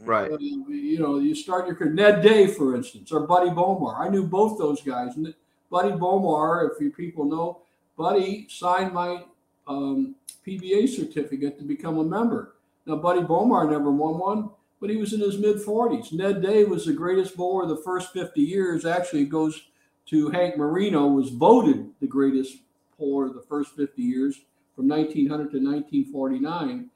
[0.05, 0.31] Right.
[0.31, 1.93] Uh, you know, you start your career.
[1.93, 3.99] Ned Day, for instance, or Buddy Bomar.
[3.99, 5.17] I knew both those guys.
[5.17, 5.35] And
[5.71, 7.63] Buddy Bomar, if you people know,
[7.97, 9.25] Buddy signed my
[9.67, 10.15] um,
[10.47, 12.55] PBA certificate to become a member.
[12.87, 16.13] Now, Buddy Bomar never won one, but he was in his mid 40s.
[16.13, 18.87] Ned Day was the greatest bowler the first 50 years.
[18.87, 19.61] Actually, it goes
[20.07, 22.59] to Hank Marino, was voted the greatest
[22.99, 24.41] bowler the first 50 years
[24.75, 26.91] from 1900 to 1949.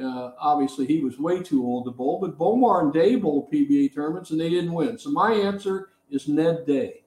[0.00, 3.94] Uh, obviously, he was way too old to bowl, but Bomar and Day bowled PBA
[3.94, 4.98] tournaments and they didn't win.
[4.98, 7.02] So my answer is Ned Day.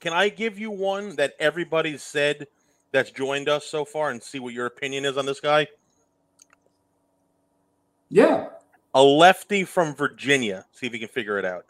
[0.00, 2.46] Can I give you one that everybody's said
[2.92, 5.66] that's joined us so far and see what your opinion is on this guy?
[8.10, 8.48] Yeah.
[8.94, 10.66] A lefty from Virginia.
[10.72, 11.64] See if you can figure it out.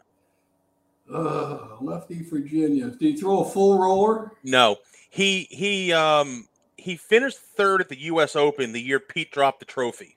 [1.13, 2.91] Uh, lefty Virginia.
[2.91, 4.33] Did he throw a full roller?
[4.43, 4.77] No,
[5.11, 8.37] he he um he finished third at the U.S.
[8.37, 10.17] Open the year Pete dropped the trophy,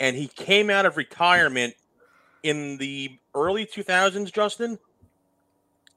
[0.00, 1.74] and he came out of retirement
[2.42, 4.78] in the early 2000s, Justin,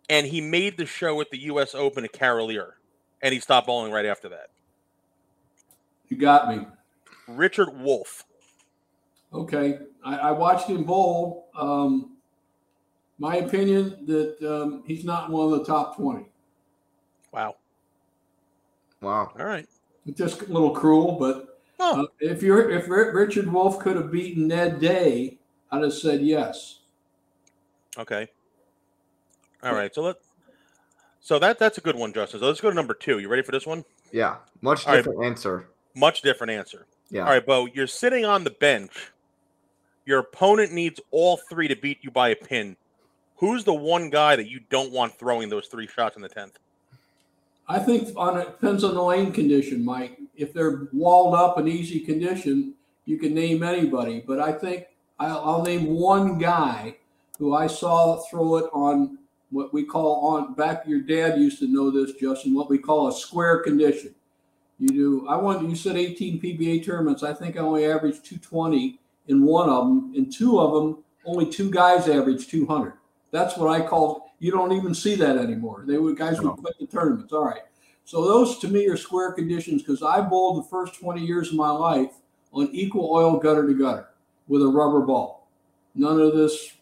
[0.09, 1.75] and he made the show at the U.S.
[1.75, 2.77] Open at Carolier.
[3.21, 4.47] and he stopped bowling right after that.
[6.09, 6.65] You got me.
[7.27, 8.25] Richard Wolf.
[9.33, 11.49] Okay, I, I watched him bowl.
[11.55, 12.17] Um,
[13.17, 16.25] my opinion that um, he's not one of the top twenty.
[17.31, 17.55] Wow.
[18.99, 19.31] Wow.
[19.39, 19.67] All right.
[20.15, 21.50] Just a little cruel, but
[21.83, 25.39] Oh, uh, if you're if Ri- Richard Wolf could have beaten Ned Day,
[25.71, 26.79] I'd have said yes.
[27.97, 28.27] okay.
[29.63, 29.93] All right.
[29.93, 30.17] So let.
[31.21, 32.39] So that that's a good one, Justin.
[32.39, 33.17] So let's go to number two.
[33.19, 33.83] You ready for this one?
[34.11, 34.37] Yeah.
[34.61, 34.99] Much All right.
[35.03, 35.69] different answer.
[35.95, 36.85] Much different answer.
[37.09, 37.21] Yeah.
[37.21, 37.67] All right, Bo.
[37.73, 39.11] You're sitting on the bench.
[40.05, 42.75] Your opponent needs all three to beat you by a pin.
[43.37, 46.57] Who's the one guy that you don't want throwing those three shots in the tenth?
[47.67, 50.19] I think on it depends on the lane condition, Mike.
[50.35, 52.73] If they're walled up and easy condition,
[53.05, 54.23] you can name anybody.
[54.25, 54.87] But I think
[55.19, 56.97] I'll, I'll name one guy
[57.37, 59.17] who I saw throw it on
[59.51, 60.87] what we call on back.
[60.87, 62.53] Your dad used to know this, Justin.
[62.53, 64.15] What we call a square condition.
[64.79, 65.27] You do.
[65.27, 67.21] I want you said 18 PBA tournaments.
[67.21, 70.11] I think I only averaged 220 in one of them.
[70.15, 72.93] In two of them, only two guys averaged 200.
[73.31, 74.30] That's what I call.
[74.41, 75.83] You don't even see that anymore.
[75.87, 77.31] They would guys would quit the tournaments.
[77.31, 77.61] All right.
[78.05, 81.55] So those to me are square conditions because I bowled the first 20 years of
[81.55, 82.09] my life
[82.51, 84.07] on equal oil gutter to gutter
[84.47, 85.47] with a rubber ball.
[85.93, 86.73] None of this,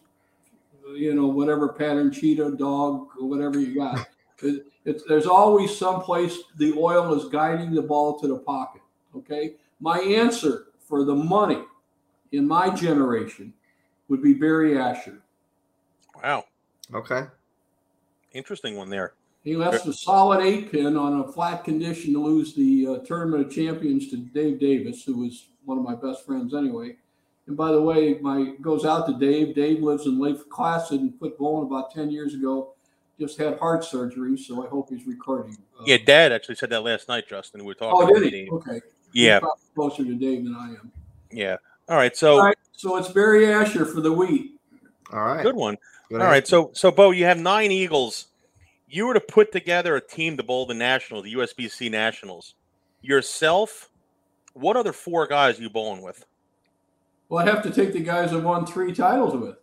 [0.94, 4.08] you know, whatever pattern cheetah, dog, or whatever you got.
[4.42, 8.80] It- it's, there's always some place the oil is guiding the ball to the pocket.
[9.14, 9.56] Okay.
[9.78, 11.62] My answer for the money
[12.32, 13.52] in my generation
[14.08, 15.20] would be Barry Asher.
[16.24, 16.44] Wow,
[16.94, 17.26] Okay.
[18.32, 19.14] Interesting one there.
[19.42, 23.46] He left a solid eight pin on a flat condition to lose the uh, tournament
[23.46, 26.96] of champions to Dave Davis, who was one of my best friends anyway.
[27.46, 29.54] And by the way, my goes out to Dave.
[29.54, 32.74] Dave lives in Lake Placid and quit bowling about ten years ago.
[33.18, 35.56] Just had heart surgery, so I hope he's recording.
[35.78, 37.60] Uh, Yeah, Dad actually said that last night, Justin.
[37.62, 38.08] We were talking.
[38.08, 38.30] Oh, did he?
[38.30, 38.52] Dave.
[38.52, 38.80] Okay.
[39.12, 40.92] Yeah, He's closer to Dave than I am.
[41.32, 41.56] yeah.
[41.88, 42.56] All right, so All right.
[42.72, 44.52] So it's Barry Asher for the wheat.
[45.12, 45.42] All right.
[45.42, 45.76] good one.
[46.10, 48.26] Good All right, so so Bo, you have nine Eagles.
[48.88, 52.56] You were to put together a team to bowl the Nationals, the USBC Nationals.
[53.00, 53.90] Yourself,
[54.52, 56.26] what other four guys are you bowling with?
[57.28, 59.56] Well, I'd have to take the guys I won three titles with.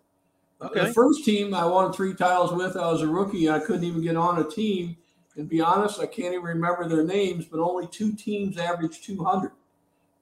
[0.61, 0.85] Okay.
[0.85, 3.49] The first team I won three titles with, I was a rookie.
[3.49, 4.95] I couldn't even get on a team.
[5.35, 9.51] And be honest, I can't even remember their names, but only two teams averaged 200.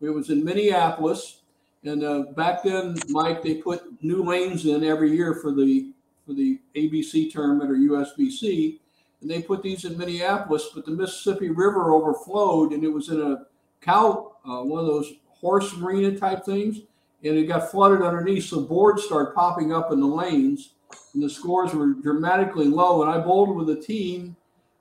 [0.01, 1.41] It was in Minneapolis.
[1.83, 5.93] And uh, back then, Mike, they put new lanes in every year for the
[6.25, 8.79] for the ABC tournament or USBC,
[9.21, 10.69] and they put these in Minneapolis.
[10.73, 13.45] But the Mississippi River overflowed, and it was in a
[13.81, 16.79] cow, uh, one of those horse arena type things,
[17.23, 18.45] and it got flooded underneath.
[18.45, 20.73] So boards started popping up in the lanes,
[21.13, 23.01] and the scores were dramatically low.
[23.01, 24.35] And I bowled with a team,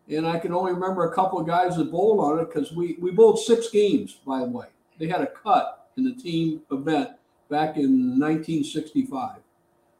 [0.09, 2.96] and I can only remember a couple of guys that bowled on it because we
[3.00, 4.18] we bowled six games.
[4.26, 4.66] By the way,
[4.98, 7.11] they had a cut in the team event
[7.48, 9.38] back in 1965.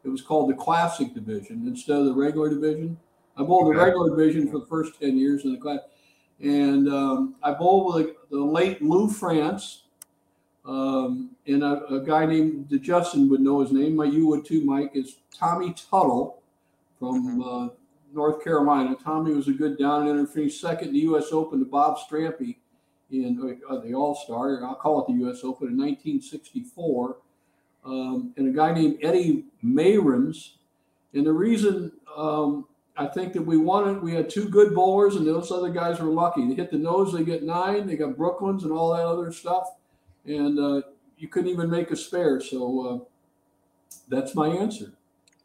[0.05, 2.97] It was called the Classic Division instead of the regular division.
[3.37, 5.79] I bowled the regular division for the first 10 years in the class.
[6.39, 9.83] And um, I bowled with the late Lou France
[10.65, 13.95] um, and a, a guy named Justin would know his name.
[13.95, 14.91] My you would too, Mike.
[14.93, 16.41] Is Tommy Tuttle
[16.99, 17.69] from uh,
[18.13, 18.95] North Carolina.
[19.03, 21.31] Tommy was a good down and in finished second in the U.S.
[21.31, 22.57] Open to Bob Strampe
[23.11, 24.63] in uh, the All Star.
[24.63, 25.43] I'll call it the U.S.
[25.43, 27.17] Open in 1964.
[27.85, 30.53] Um, and a guy named Eddie Mayrams.
[31.13, 32.65] And the reason um,
[32.97, 36.09] I think that we wanted, we had two good bowlers, and those other guys were
[36.09, 36.47] lucky.
[36.47, 37.87] They hit the nose, they get nine.
[37.87, 39.75] They got Brooklyns and all that other stuff,
[40.25, 40.81] and uh,
[41.17, 42.41] you couldn't even make a spare.
[42.41, 43.05] So uh,
[44.07, 44.93] that's my answer.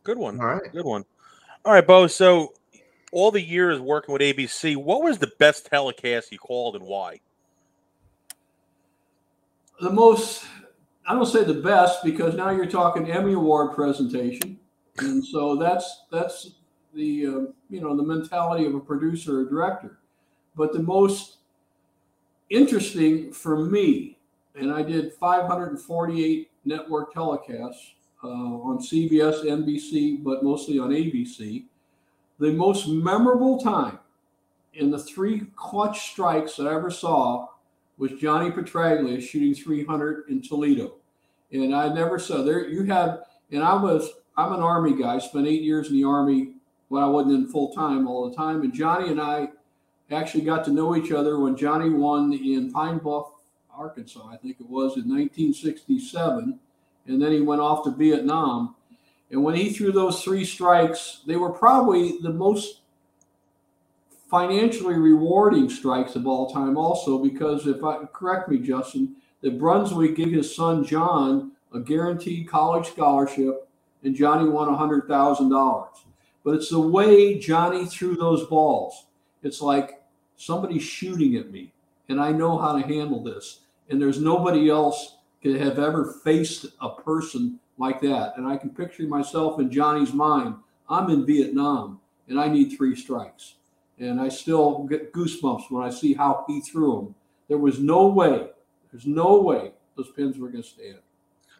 [0.04, 0.40] Good one.
[0.40, 0.72] All right.
[0.72, 1.04] Good one.
[1.64, 2.06] All right, Bo.
[2.06, 2.54] So
[3.12, 7.20] all the years working with ABC, what was the best telecast you called and why?
[9.80, 10.44] The most,
[11.10, 14.60] I don't say the best because now you're talking Emmy Award presentation,
[14.98, 16.52] and so that's that's
[16.94, 17.30] the uh,
[17.68, 19.98] you know the mentality of a producer or director.
[20.54, 21.38] But the most
[22.48, 24.18] interesting for me,
[24.54, 31.64] and I did 548 network telecasts uh, on CBS, NBC, but mostly on ABC.
[32.38, 33.98] The most memorable time
[34.74, 37.48] in the three clutch strikes that I ever saw
[37.98, 40.99] was Johnny Petraglia shooting 300 in Toledo,
[41.52, 42.68] and I never saw there.
[42.68, 43.18] You had,
[43.50, 45.18] and I was, I'm an Army guy.
[45.18, 46.52] Spent eight years in the Army
[46.88, 49.48] when I wasn't in full time all the time, and Johnny and I
[50.10, 53.30] actually got to know each other when Johnny won in Pine Bluff,
[53.72, 56.58] Arkansas, I think it was in 1967,
[57.06, 58.74] and then he went off to Vietnam.
[59.30, 62.80] And when he threw those three strikes, they were probably the most
[64.28, 70.16] financially rewarding strikes of all time, also because if I correct me, Justin, that Brunswick
[70.16, 73.68] gave his son John a guaranteed college scholarship,
[74.02, 76.04] and Johnny won a hundred thousand dollars.
[76.44, 79.06] But it's the way Johnny threw those balls.
[79.42, 80.02] It's like
[80.36, 81.72] somebody's shooting at me,
[82.08, 83.60] and I know how to handle this.
[83.88, 88.34] And there's nobody else could have ever faced a person like that.
[88.36, 90.56] And I can picture myself in Johnny's mind.
[90.88, 93.54] I'm in Vietnam, and I need three strikes
[94.00, 97.14] and I still get goosebumps when I see how he threw them.
[97.48, 98.48] There was no way,
[98.92, 100.98] there's no way those pins were going to stand.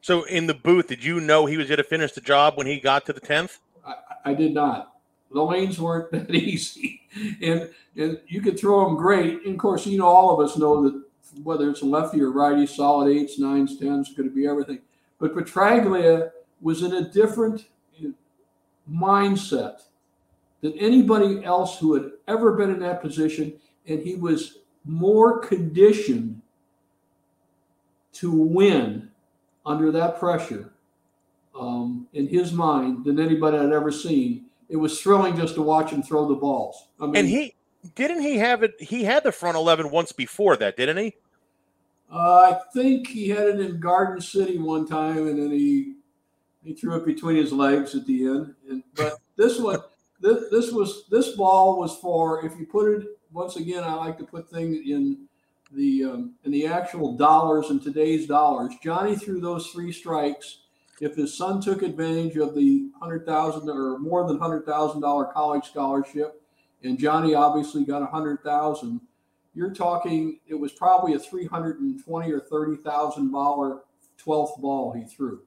[0.01, 2.67] So in the booth, did you know he was going to finish the job when
[2.67, 3.59] he got to the tenth?
[3.87, 4.95] I, I, did not.
[5.31, 7.03] The lanes weren't that easy,
[7.43, 9.45] and and you could throw them great.
[9.45, 11.03] And of course, you know all of us know that
[11.43, 14.81] whether it's a lefty or righty, solid eights, nines, tens, going to be everything.
[15.19, 17.67] But Petraglia was in a different
[18.91, 19.83] mindset
[20.61, 23.55] than anybody else who had ever been in that position.
[23.87, 26.41] And he was more conditioned
[28.15, 29.11] to win
[29.67, 30.73] under that pressure
[31.59, 34.47] um, in his mind than anybody I'd ever seen.
[34.69, 36.87] It was thrilling just to watch him throw the balls.
[37.01, 37.55] I mean, and he
[37.95, 38.81] didn't he have it?
[38.81, 41.15] He had the front eleven once before that, didn't he?
[42.13, 45.95] Uh, I think he had it in Garden City one time, and then he
[46.63, 48.55] he threw it between his legs at the end.
[48.69, 49.81] And, but this one,
[50.21, 53.83] this, this was this ball was for if you put it once again.
[53.83, 55.27] I like to put things in
[55.73, 58.75] the um, in the actual dollars in today's dollars.
[58.83, 60.63] Johnny threw those three strikes.
[61.01, 65.27] If his son took advantage of the hundred thousand or more than hundred thousand dollar
[65.27, 66.43] college scholarship,
[66.83, 69.01] and Johnny obviously got a hundred thousand,
[69.55, 73.83] you're talking it was probably a three hundred and twenty or thirty thousand dollar
[74.19, 75.41] twelfth ball he threw.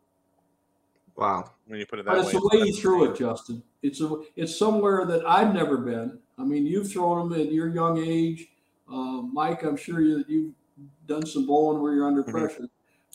[1.16, 1.52] Wow.
[1.68, 2.24] When you put it that but way.
[2.24, 3.62] it's the way you threw it, Justin.
[3.82, 6.20] It's a it's somewhere that I've never been.
[6.38, 8.48] I mean, you've thrown them at your young age,
[8.92, 9.64] uh, Mike.
[9.64, 10.54] I'm sure you, you've
[11.08, 12.32] done some bowling where you're under mm-hmm.
[12.32, 12.68] pressure,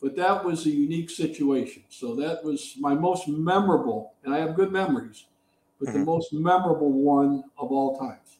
[0.02, 1.84] but that was a unique situation.
[1.88, 5.26] So that was my most memorable, and I have good memories,
[5.78, 6.00] but mm-hmm.
[6.00, 8.38] the most memorable one of all times.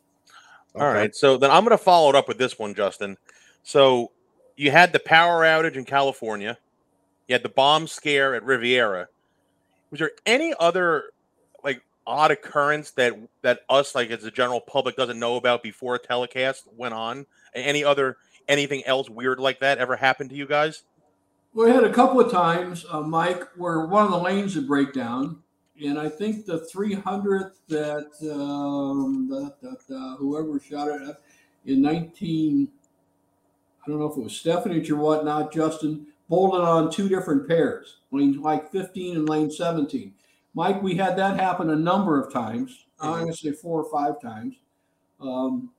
[0.74, 0.84] Okay.
[0.84, 1.14] All right.
[1.14, 3.16] So then I'm going to follow it up with this one, Justin.
[3.62, 4.12] So
[4.56, 6.58] you had the power outage in California.
[7.26, 9.08] You had the bomb scare at Riviera
[9.90, 11.17] was there any other like
[12.08, 15.98] odd occurrence that that us like as the general public doesn't know about before a
[15.98, 17.26] telecast went on?
[17.54, 18.16] Any other
[18.48, 20.82] anything else weird like that ever happened to you guys?
[21.54, 24.66] Well, we had a couple of times, uh, Mike, where one of the lanes would
[24.66, 25.38] break down,
[25.82, 29.54] and I think the 300th that um, the,
[29.88, 31.16] the, whoever shot it
[31.66, 32.68] in 19,
[33.82, 37.98] I don't know if it was Stefanich or whatnot, Justin, bolted on two different pairs,
[38.10, 40.12] lane like 15 and lane 17.
[40.58, 42.86] Mike, we had that happen a number of times.
[42.98, 44.56] I'm going to say four or five times.
[45.20, 45.70] Um,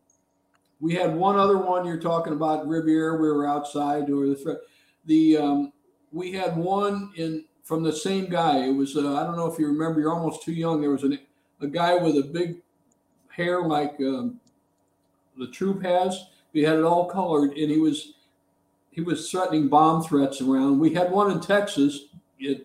[0.80, 3.20] we had one other one you're talking about Riviera.
[3.22, 4.60] We were outside or the threat.
[5.04, 5.74] The um,
[6.14, 8.68] we had one in from the same guy.
[8.68, 10.00] It was uh, I don't know if you remember.
[10.00, 10.80] You're almost too young.
[10.80, 11.20] There was an,
[11.60, 12.62] a guy with a big
[13.28, 14.40] hair like um,
[15.38, 16.28] the troop has.
[16.54, 18.14] We had it all colored, and he was
[18.92, 20.80] he was threatening bomb threats around.
[20.80, 22.06] We had one in Texas
[22.50, 22.62] at,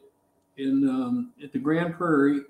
[0.56, 2.40] in um, at the Grand Prairie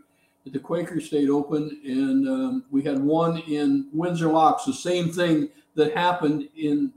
[0.47, 4.64] at the Quaker State Open, and um, we had one in Windsor Locks.
[4.64, 6.93] The same thing that happened in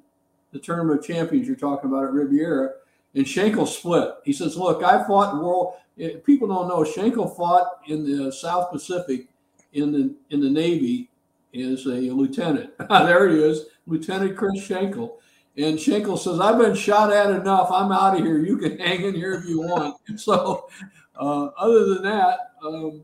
[0.52, 2.72] the Tournament of Champions you're talking about at Riviera.
[3.16, 4.12] And Schenkel split.
[4.26, 5.76] He says, "Look, I fought world.
[5.98, 9.28] Eh, people don't know Schenkel fought in the South Pacific
[9.74, 11.10] in the in the Navy
[11.56, 12.72] as a lieutenant.
[12.90, 15.20] there he is, Lieutenant Chris Schenkel."
[15.58, 17.72] And Schenkel says, I've been shot at enough.
[17.72, 18.38] I'm out of here.
[18.38, 19.98] You can hang in here if you want.
[20.18, 20.70] So,
[21.16, 23.04] uh, other than that, um,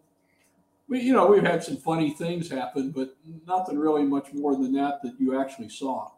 [0.87, 3.15] we, you know, we've had some funny things happen, but
[3.47, 6.11] nothing really much more than that that you actually saw.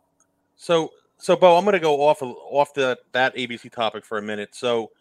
[0.58, 4.18] So, so Bo, I'm going to go off of, off the, that ABC topic for
[4.18, 4.56] a minute.
[4.56, 4.92] So,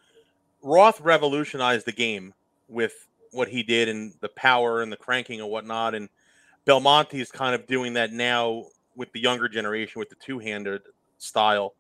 [0.63, 2.33] Roth revolutionized the game
[2.69, 6.09] with what he did and the power and the cranking and whatnot, and
[6.65, 8.65] Belmonte is kind of doing that now
[8.97, 10.83] with the younger generation with the two-handed
[11.19, 11.75] style.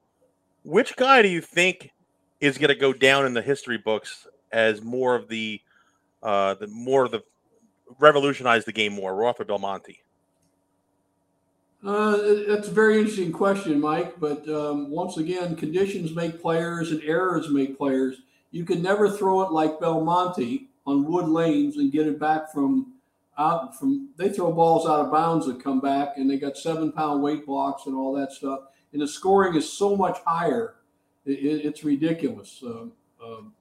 [0.62, 1.90] Which guy do you think
[2.40, 5.60] is going to go down in the history books as more of the
[6.22, 7.22] uh, the more of the
[7.98, 10.00] revolutionize the game more, Roth or Belmonte?
[11.84, 12.16] Uh,
[12.48, 14.18] that's a very interesting question, Mike.
[14.18, 18.16] But um, once again, conditions make players and errors make players.
[18.52, 22.94] You can never throw it like Belmonte on wood lanes and get it back from
[23.36, 24.10] out from.
[24.16, 27.44] They throw balls out of bounds that come back, and they got seven pound weight
[27.44, 28.60] blocks and all that stuff
[28.94, 30.76] and the scoring is so much higher.
[31.26, 31.32] It,
[31.66, 32.62] it's ridiculous.
[32.64, 32.92] Um,
[33.22, 33.52] um,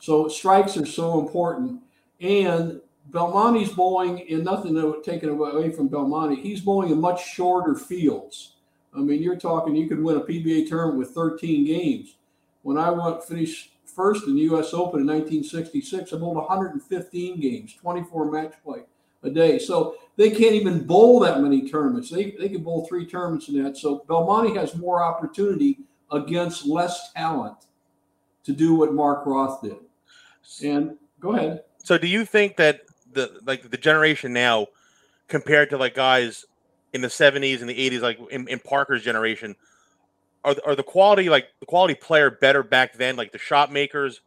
[0.00, 1.80] so strikes are so important,
[2.20, 6.40] and Belmonte's bowling, and nothing to take away from Belmonte.
[6.40, 8.54] He's bowling in much shorter fields.
[8.96, 12.16] I mean, you're talking you could win a PBA tournament with 13 games.
[12.62, 14.72] When I went finished first in the U.S.
[14.72, 18.80] Open in 1966, I bowled 115 games, 24 match play
[19.22, 19.58] a day.
[19.58, 22.10] So they can't even bowl that many tournaments.
[22.10, 23.76] They they can bowl three tournaments in that.
[23.76, 25.78] So Belmonte has more opportunity
[26.10, 27.56] against less talent
[28.44, 29.76] to do what Mark Roth did.
[30.64, 31.64] And go ahead.
[31.84, 32.80] So do you think that
[33.12, 34.68] the like the generation now
[35.28, 36.44] compared to like guys
[36.92, 39.54] in the 70s and the 80s like in, in Parker's generation
[40.44, 44.20] are, are the quality like the quality player better back then like the shot makers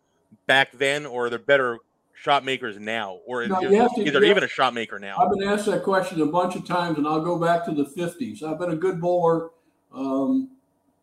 [0.46, 1.80] back then or they're better
[2.22, 5.18] shot makers now or No, is, you to- is there even a shot maker now
[5.18, 7.86] I've been asked that question a bunch of times, and I'll go back to the
[7.86, 8.44] 50s.
[8.44, 9.50] I've been a good bowler.
[9.92, 10.52] Um,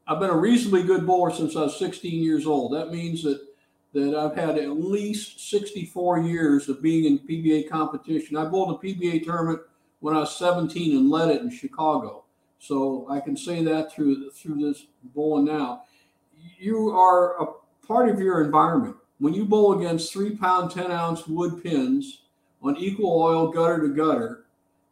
[0.07, 2.73] I've been a reasonably good bowler since I was 16 years old.
[2.73, 3.41] That means that
[3.95, 8.37] that I've had at least 64 years of being in PBA competition.
[8.37, 9.61] I bowled a PBA tournament
[10.01, 12.25] when I was 17 and led it in Chicago.
[12.59, 15.83] So I can say that through through this bowling now.
[16.59, 17.47] You are a
[17.87, 18.97] part of your environment.
[19.19, 22.23] When you bowl against three pound, 10 ounce wood pins
[22.63, 24.45] on equal oil gutter to gutter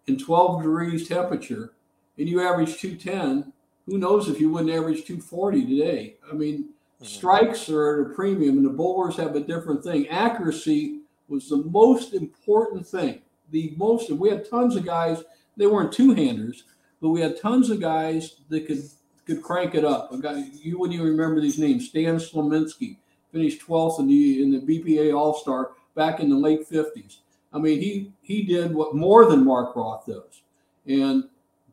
[0.07, 1.73] in 12 degrees temperature
[2.19, 3.53] and you average 210,
[3.87, 6.17] who knows if you wouldn't average 240 today?
[6.29, 6.71] I mean,
[7.01, 7.07] Mhm.
[7.07, 10.09] strikes are at a premium and the bowlers have a different thing.
[10.09, 13.21] Accuracy was the most important thing.
[13.51, 15.23] The most, we had tons of guys,
[15.57, 16.65] they weren't two handers,
[17.01, 18.83] but we had tons of guys that could
[19.27, 20.13] could crank it up.
[20.13, 21.89] A guy, you wouldn't even remember these names.
[21.89, 22.99] Stan Slominski
[23.37, 27.19] finished 12th in the in the BPA All Star back in the late 50s.
[27.53, 30.43] I mean, he he did what more than Mark Roth does,
[30.87, 31.25] and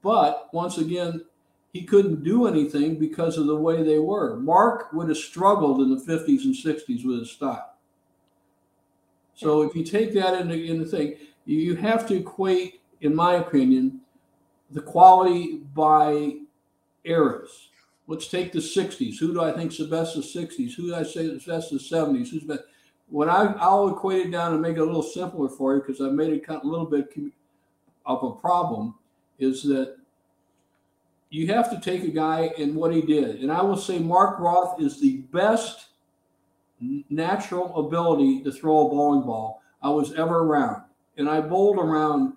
[0.02, 1.24] but once again,
[1.72, 4.38] he couldn't do anything because of the way they were.
[4.38, 7.76] Mark would have struggled in the 50s and 60s with his style.
[9.34, 13.36] So if you take that into in the thing, you have to equate, in my
[13.36, 14.02] opinion,
[14.70, 16.36] the quality by
[17.06, 17.70] eras.
[18.08, 19.18] Let's take the 60s.
[19.18, 20.74] Who do I think's the best of 60s?
[20.74, 22.30] Who do I say is best of 70s?
[22.30, 22.64] Who's best?
[23.10, 26.02] When I, I'll equate it down and make it a little simpler for you because
[26.02, 27.14] I made it a little bit
[28.06, 28.96] of a problem
[29.40, 29.98] is that
[31.30, 33.42] you have to take a guy and what he did.
[33.42, 35.88] And I will say Mark Roth is the best
[37.10, 40.84] natural ability to throw a bowling ball I was ever around.
[41.18, 42.34] And I bowled around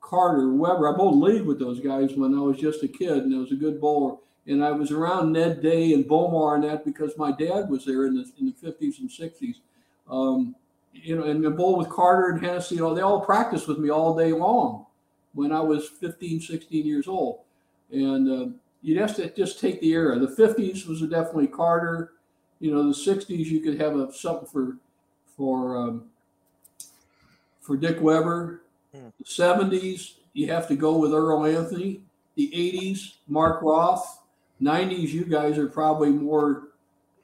[0.00, 0.92] Carter, Weber.
[0.92, 3.52] I bowled league with those guys when I was just a kid, and I was
[3.52, 4.16] a good bowler.
[4.46, 8.06] And I was around Ned Day and Bomar and that because my dad was there
[8.06, 9.60] in the in the fifties and sixties.
[10.08, 10.56] Um,
[10.92, 12.76] you know, and the bowled with Carter and Hennessy.
[12.76, 14.86] You know, they all practiced with me all day long
[15.32, 17.40] when I was 15, 16 years old.
[17.92, 20.18] And uh, you'd have to just take the era.
[20.18, 22.12] The 50s was definitely Carter.
[22.58, 24.76] You know, the 60s you could have a something for
[25.36, 26.04] for um,
[27.60, 28.62] for Dick Weber.
[28.94, 29.08] Hmm.
[29.18, 32.02] The 70s you have to go with Earl Anthony.
[32.36, 34.19] The 80s Mark Roth.
[34.60, 36.68] 90s you guys are probably more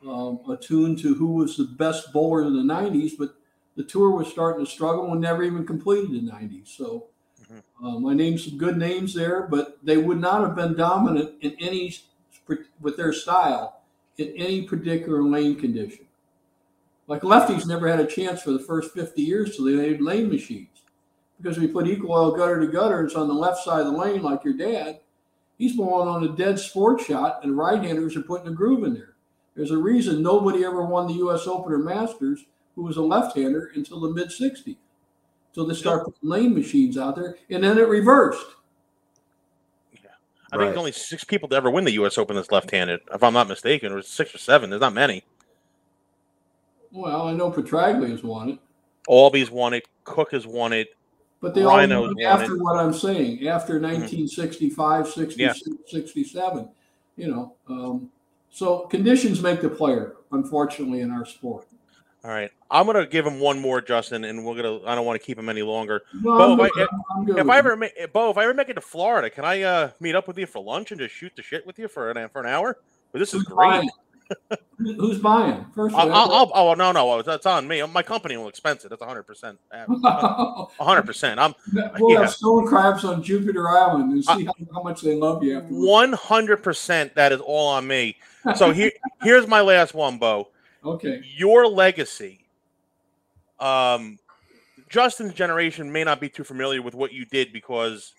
[0.06, 3.34] um, attuned to who was the best bowler in the 90s, but
[3.76, 6.68] the tour was starting to struggle and never even completed the 90s.
[6.68, 7.06] So
[7.42, 7.62] Mhm.
[7.84, 11.52] um, I named some good names there, but they would not have been dominant in
[11.58, 11.94] any
[12.80, 13.80] with their style
[14.18, 16.06] in any particular lane condition.
[17.08, 20.28] Like lefties never had a chance for the first 50 years till they made lane
[20.28, 20.68] machines.
[21.40, 23.98] Because we put equal oil gutter to gutter, it's on the left side of the
[23.98, 25.00] lane, like your dad.
[25.58, 28.94] He's bowling on a dead sport shot, and right handers are putting a groove in
[28.94, 29.14] there.
[29.54, 31.46] There's a reason nobody ever won the U.S.
[31.46, 32.44] Open or Masters
[32.74, 34.76] who was a left-hander until the mid '60s,
[35.52, 38.44] So they start putting lane machines out there, and then it reversed.
[39.94, 40.66] Yeah, I think Right.
[40.66, 42.18] there's only six people to ever win the U.S.
[42.18, 44.68] Open that's left-handed, if I'm not mistaken, or six or seven.
[44.68, 45.24] There's not many.
[46.92, 48.58] Well, I know Petraglia has won it,
[49.08, 49.86] Albies won it.
[50.04, 50.88] Cook has won it.
[51.46, 52.60] But they all Rhinos won after it.
[52.60, 55.52] what I'm saying, after 1965, 66, Yeah.
[55.86, 56.68] 67.
[57.16, 58.10] You know, um,
[58.50, 61.66] so conditions make the player, unfortunately, in our sport.
[62.24, 64.82] All right, I'm gonna give him one more, Justin, and we're gonna.
[64.84, 66.02] I don't want to keep him any longer.
[66.12, 66.72] No, Bo, if.
[66.76, 68.80] I- I'm- I'm good If I ever, ma- Bo, if I ever make it to
[68.80, 71.64] Florida, can I uh, meet up with you for lunch and just shoot the shit
[71.64, 72.78] with you for an for an hour?
[73.12, 73.88] But this is great.
[74.78, 75.64] Who's buying?
[75.74, 77.82] First I'll, of I'll, all, I'll, oh no, no, that's on me.
[77.86, 78.90] My company will expense it.
[78.90, 79.22] That's 100.
[79.22, 81.02] percent 100.
[81.02, 81.54] percent I'm
[81.98, 82.20] we'll yeah.
[82.20, 85.68] have stone crabs on Jupiter Island and see how, how much they love you after.
[85.72, 86.56] 100.
[86.58, 88.16] percent That is all on me.
[88.54, 90.48] So here, here's my last one, Bo.
[90.84, 91.22] Okay.
[91.36, 92.46] Your legacy.
[93.58, 94.18] Um,
[94.88, 98.12] Justin's generation may not be too familiar with what you did because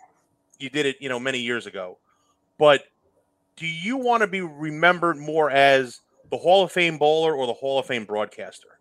[0.59, 1.97] you did it, you know, many years ago.
[2.57, 2.85] But
[3.57, 7.53] do you want to be remembered more as the Hall of Fame bowler or the
[7.53, 8.79] Hall of Fame broadcaster?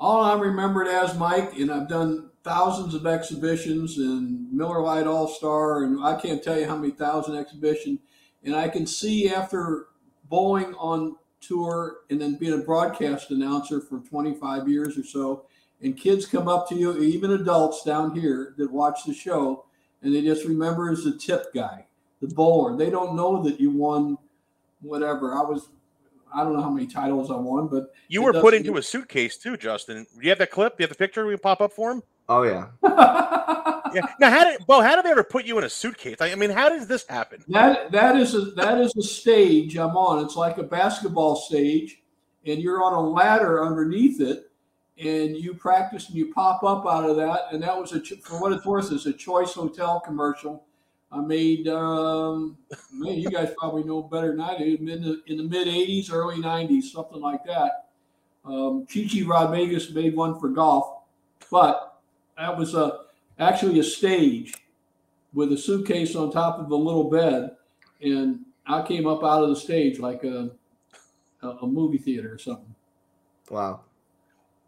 [0.00, 5.28] All I'm remembered as Mike, and I've done thousands of exhibitions and Miller Lite All
[5.28, 8.00] Star, and I can't tell you how many thousand exhibitions.
[8.42, 9.88] And I can see after
[10.28, 15.44] bowling on tour and then being a broadcast announcer for 25 years or so,
[15.80, 19.66] and kids come up to you, even adults down here that watch the show,
[20.00, 21.86] and they just remember as the tip guy,
[22.22, 22.76] the bowler.
[22.76, 24.16] They don't know that you won
[24.80, 25.34] whatever.
[25.34, 25.68] I was,
[26.34, 29.36] I don't know how many titles I won, but you were put into a suitcase
[29.36, 30.06] too, Justin.
[30.14, 30.78] Do you have that clip?
[30.78, 32.02] Do you have the picture we pop up for him?
[32.28, 32.68] Oh yeah.
[33.92, 34.06] yeah.
[34.20, 34.80] Now, how did well?
[34.80, 36.16] How did they ever put you in a suitcase?
[36.20, 37.44] I mean, how does this happen?
[37.48, 40.24] That that is a that is a stage I'm on.
[40.24, 42.02] It's like a basketball stage,
[42.46, 44.50] and you're on a ladder underneath it,
[44.96, 47.46] and you practice and you pop up out of that.
[47.50, 50.64] And that was a for what it's worth, is a Choice Hotel commercial.
[51.12, 52.56] I made, um,
[52.92, 54.76] man, you guys probably know better than I do.
[54.80, 57.88] In the, in the mid '80s, early '90s, something like that.
[58.44, 61.02] Um, Chichi Rodriguez made one for golf,
[61.50, 62.00] but
[62.38, 63.00] that was a
[63.38, 64.54] actually a stage
[65.34, 67.56] with a suitcase on top of a little bed,
[68.00, 70.50] and I came up out of the stage like a
[71.42, 72.74] a, a movie theater or something.
[73.50, 73.80] Wow.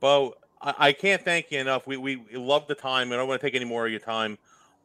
[0.00, 1.86] Bo, I, I, can't thank you enough.
[1.86, 3.08] We, we love the time.
[3.08, 4.36] and I don't want to take any more of your time,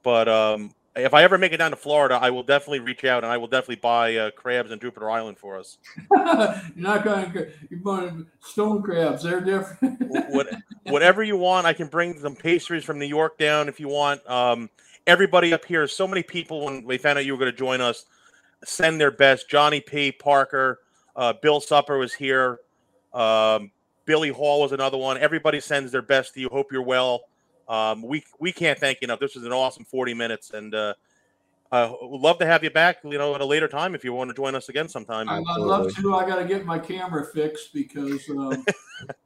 [0.04, 3.24] but um, if I ever make it down to Florida, I will definitely reach out
[3.24, 5.78] and I will definitely buy uh, crabs in Jupiter Island for us.
[6.12, 9.24] you're not going to you're buying stone crabs.
[9.24, 10.00] They're different.
[10.30, 10.48] what,
[10.84, 14.28] whatever you want, I can bring some pastries from New York down if you want.
[14.30, 14.70] Um,
[15.08, 17.82] everybody up here, so many people when they found out you were going to join
[17.82, 18.06] us,
[18.66, 19.50] send their best.
[19.50, 20.12] Johnny P.
[20.12, 20.80] Parker,
[21.16, 22.60] uh, Bill Supper was here.
[23.14, 23.72] Um,
[24.06, 25.18] Billy Hall was another one.
[25.18, 26.50] Everybody sends their best to you.
[26.50, 27.22] Hope you're well.
[27.70, 29.20] Um, we we can't thank you enough.
[29.20, 30.96] This was an awesome 40 minutes, and uh,
[31.72, 32.98] uh, would love to have you back.
[33.04, 35.30] You know, at a later time if you want to join us again sometime.
[35.30, 36.16] I'd love to.
[36.16, 38.66] I got to get my camera fixed because um,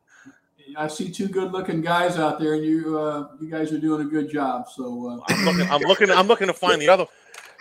[0.78, 4.10] I see two good-looking guys out there, and you uh, you guys are doing a
[4.10, 4.68] good job.
[4.70, 5.70] So uh, I'm looking.
[5.72, 6.12] I'm looking.
[6.12, 7.06] I'm looking to find the other.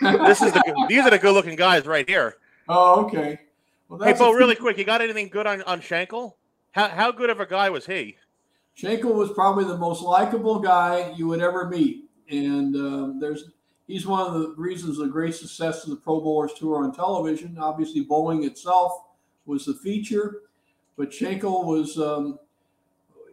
[0.01, 0.85] This is the.
[0.89, 2.35] These are the good-looking guys right here.
[2.67, 3.39] Oh, okay.
[3.89, 6.37] Well, hey, Bo, really quick, you got anything good on on Schenkel?
[6.71, 8.17] How how good of a guy was he?
[8.75, 13.51] Schenkel was probably the most likable guy you would ever meet, and um, there's
[13.87, 17.57] he's one of the reasons the great success of the Pro Bowlers Tour on television.
[17.59, 18.93] Obviously, bowling itself
[19.45, 20.41] was the feature,
[20.97, 21.97] but Schenkel was.
[21.97, 22.39] Um,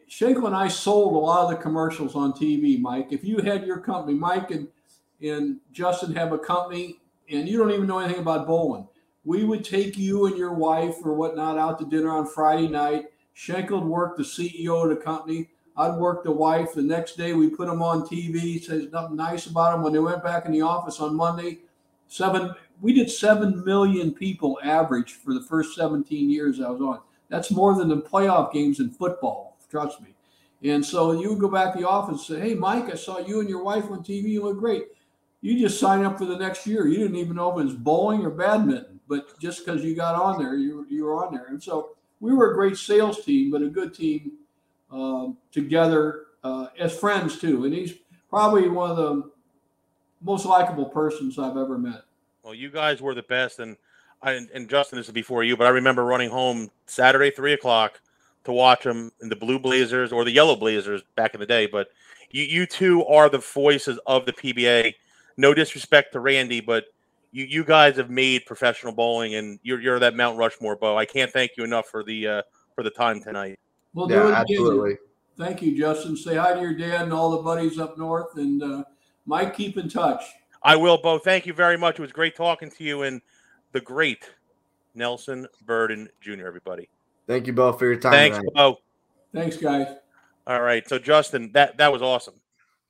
[0.09, 3.13] Schenkel and I sold a lot of the commercials on TV, Mike.
[3.13, 4.67] If you had your company, Mike and
[5.23, 8.89] and Justin have a company, and you don't even know anything about bowling,
[9.25, 13.07] we would take you and your wife or whatnot out to dinner on Friday night
[13.41, 15.49] Schenkel worked the CEO of the company.
[15.75, 16.75] I'd work the wife.
[16.75, 18.63] The next day we put them on TV.
[18.63, 19.83] Says nothing nice about them.
[19.83, 21.61] When they went back in the office on Monday,
[22.07, 27.01] seven we did seven million people average for the first 17 years I was on.
[27.31, 29.57] That's more than the playoff games in football.
[29.71, 30.15] Trust me.
[30.63, 33.41] And so you go back to the office and say, Hey, Mike, I saw you
[33.41, 34.29] and your wife on TV.
[34.29, 34.85] You look great.
[35.41, 36.87] You just sign up for the next year.
[36.87, 40.15] You didn't even know if it was bowling or badminton, but just because you got
[40.15, 41.47] on there, you, you were on there.
[41.47, 44.33] And so we were a great sales team, but a good team
[44.91, 47.65] um, together uh, as friends too.
[47.65, 47.95] And he's
[48.29, 49.31] probably one of the
[50.23, 52.03] most likable persons I've ever met.
[52.43, 53.77] Well, you guys were the best, and
[54.23, 58.01] I and Justin, this is before you, but I remember running home Saturday three o'clock
[58.45, 61.67] to watch them in the blue blazers or the yellow blazers back in the day.
[61.67, 61.89] But
[62.31, 64.95] you you two are the voices of the PBA.
[65.37, 66.87] No disrespect to Randy, but
[67.33, 70.97] you you guys have made professional bowling, and you're you're that Mount Rushmore, Bo.
[70.97, 72.43] I can't thank you enough for the uh,
[72.75, 73.59] for the time tonight.
[73.95, 74.97] We'll yeah, absolutely.
[75.37, 76.17] Thank you, Justin.
[76.17, 78.85] Say hi to your dad and all the buddies up north, and uh,
[79.27, 80.23] Mike, keep in touch.
[80.63, 81.19] I will, Bo.
[81.19, 81.99] Thank you very much.
[81.99, 83.23] It was great talking to you, and
[83.73, 84.29] the great
[84.95, 86.47] Nelson Burton Jr.
[86.47, 86.89] Everybody.
[87.27, 88.13] Thank you, Bo, for your time.
[88.13, 88.55] Thanks, tonight.
[88.55, 88.77] Bo.
[89.33, 89.87] Thanks, guys.
[90.47, 92.35] All right, so Justin, that that was awesome.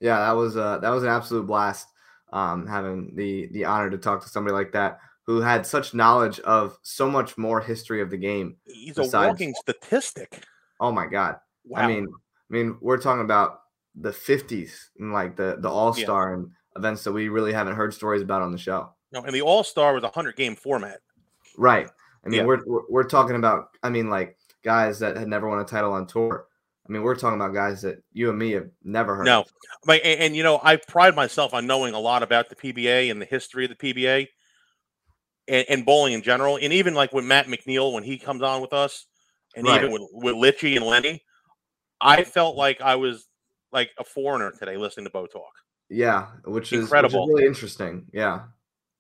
[0.01, 1.89] Yeah, that was uh, that was an absolute blast
[2.33, 6.41] um, having the the honor to talk to somebody like that who had such knowledge
[6.41, 8.57] of so much more history of the game.
[8.65, 10.43] He's besides, a walking statistic.
[10.81, 11.37] Oh my god!
[11.65, 11.81] Wow.
[11.81, 13.61] I mean, I mean, we're talking about
[13.95, 16.35] the '50s and like the the All Star yeah.
[16.35, 18.91] and events that we really haven't heard stories about on the show.
[19.13, 21.01] No, and the All Star was a hundred game format.
[21.57, 21.89] Right.
[22.25, 22.47] I mean, yeah.
[22.47, 23.71] we're, we're we're talking about.
[23.83, 26.47] I mean, like guys that had never won a title on tour
[26.91, 29.25] I mean, we're talking about guys that you and me have never heard.
[29.25, 29.45] No,
[29.87, 33.23] and, and, you know, I pride myself on knowing a lot about the PBA and
[33.23, 34.27] the history of the PBA
[35.47, 38.61] and, and bowling in general, and even like with Matt McNiel when he comes on
[38.61, 39.07] with us,
[39.55, 39.85] and right.
[39.85, 41.23] even with with Litchy and Lenny,
[42.01, 43.29] I felt like I was
[43.71, 45.53] like a foreigner today listening to Bo talk.
[45.89, 48.07] Yeah, which is incredible, which is really interesting.
[48.13, 48.41] Yeah,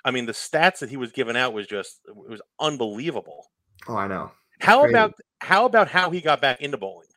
[0.04, 3.50] I mean, the stats that he was giving out was just it was unbelievable.
[3.88, 4.30] Oh, I know.
[4.60, 7.08] How about how about how he got back into bowling?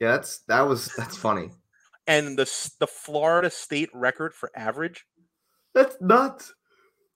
[0.00, 1.50] Yeah, that's that was that's funny.
[2.06, 2.44] and the
[2.78, 5.04] the Florida state record for average.
[5.74, 6.54] That's nuts.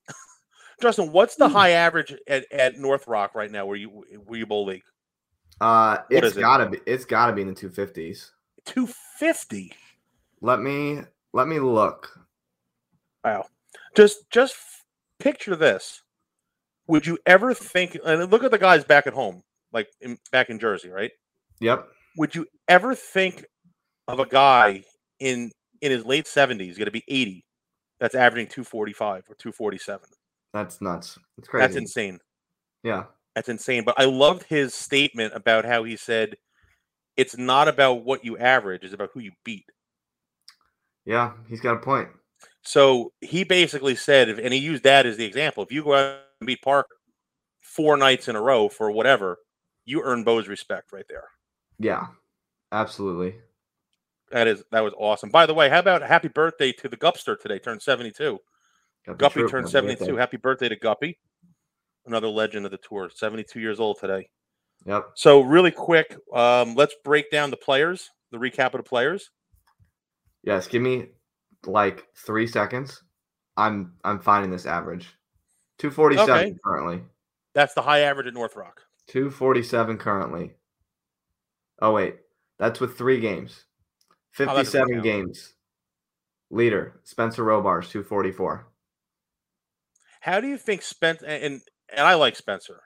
[0.81, 1.53] Justin, what's the Hmm.
[1.55, 3.65] high average at, at North Rock right now?
[3.65, 3.89] Where you
[4.25, 4.83] where you bowl league?
[5.61, 6.79] Uh, What it's gotta be.
[6.85, 8.31] It's gotta be in the two fifties.
[8.65, 9.71] Two fifty.
[10.41, 12.09] Let me let me look.
[13.23, 13.45] Wow.
[13.95, 14.55] Just just
[15.19, 16.01] picture this.
[16.87, 17.97] Would you ever think?
[18.05, 21.11] And look at the guys back at home, like in, back in Jersey, right?
[21.61, 21.87] Yep.
[22.17, 23.45] Would you ever think
[24.07, 24.83] of a guy
[25.19, 25.51] in
[25.81, 27.45] in his late seventies going to be eighty?
[27.99, 30.09] That's averaging two forty five or two forty seven.
[30.53, 31.17] That's nuts.
[31.37, 31.61] It's crazy.
[31.61, 32.19] That's insane.
[32.83, 33.05] yeah.
[33.35, 33.83] That's insane.
[33.83, 36.35] But I loved his statement about how he said
[37.17, 39.65] it's not about what you average, it's about who you beat.
[41.05, 41.31] Yeah.
[41.49, 42.09] He's got a point.
[42.63, 45.63] So he basically said, if, and he used that as the example.
[45.63, 46.87] If you go out and beat Park
[47.61, 49.37] four nights in a row for whatever,
[49.85, 51.25] you earn Bo's respect right there.
[51.83, 52.07] Yeah.
[52.71, 53.35] Absolutely.
[54.31, 55.29] That is that was awesome.
[55.29, 57.59] By the way, how about happy birthday to the Gupster today?
[57.59, 58.39] Turned seventy two.
[59.17, 59.51] Guppy Troup.
[59.51, 60.15] turned seventy two.
[60.15, 61.19] Happy birthday to Guppy,
[62.07, 63.11] another legend of the tour.
[63.13, 64.29] Seventy two years old today.
[64.85, 65.11] Yep.
[65.15, 68.09] So really quick, um, let's break down the players.
[68.31, 69.29] The recap of the players.
[70.43, 70.67] Yes.
[70.67, 71.09] Give me
[71.67, 73.03] like three seconds.
[73.55, 75.09] I'm I'm finding this average.
[75.77, 76.55] Two forty seven Okay.
[76.63, 77.03] currently.
[77.53, 78.81] That's the high average at North Rock.
[79.05, 80.55] Two forty seven currently.
[81.81, 82.17] Oh wait,
[82.59, 83.65] that's with three games.
[83.65, 85.03] Oh, that Fifty doesn't seven count.
[85.03, 85.53] games.
[86.49, 88.67] Leader Spencer Robars two forty four.
[90.21, 92.81] How do you think Spencer and and I like Spencer.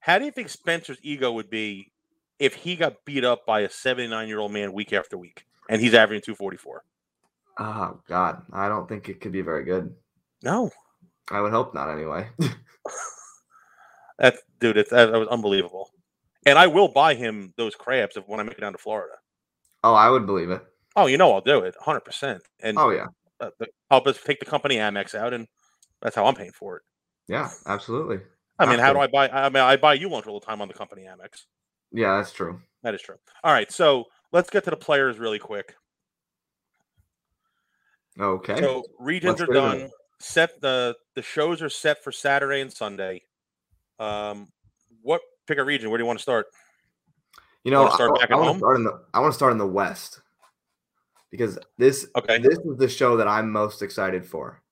[0.00, 1.92] How do you think Spencer's ego would be
[2.38, 5.80] if he got beat up by a 79 year old man week after week and
[5.80, 6.84] he's averaging 244?
[7.58, 9.94] Oh God, I don't think it could be very good.
[10.42, 10.70] No,
[11.30, 12.28] I would hope not anyway.
[14.18, 15.90] that's dude, it's that was unbelievable.
[16.46, 19.14] And I will buy him those crabs if when I make it down to Florida.
[19.82, 20.62] oh, I would believe it.
[20.96, 22.00] Oh, you know I'll do it 100.
[22.00, 23.06] percent And Oh yeah,
[23.40, 25.48] uh, the- I'll just take the company Amex out, and
[26.00, 26.82] that's how I'm paying for it.
[27.28, 28.20] yeah, absolutely.
[28.58, 29.28] I mean, how do I buy?
[29.28, 31.46] I mean, I buy you lunch all the time on the company Amex.
[31.90, 32.60] Yeah, that's true.
[32.84, 33.16] That is true.
[33.42, 35.74] All right, so let's get to the players really quick.
[38.20, 38.60] Okay.
[38.60, 39.90] So regions Let's are done.
[40.20, 43.22] Set the the shows are set for Saturday and Sunday.
[43.98, 44.48] Um,
[45.02, 45.90] what pick a region?
[45.90, 46.46] Where do you want to start?
[47.64, 49.52] you know, I, start back at want to start in the I want to start
[49.52, 50.20] in the West
[51.30, 52.38] because this Okay.
[52.38, 54.62] this is the show that I'm most excited for.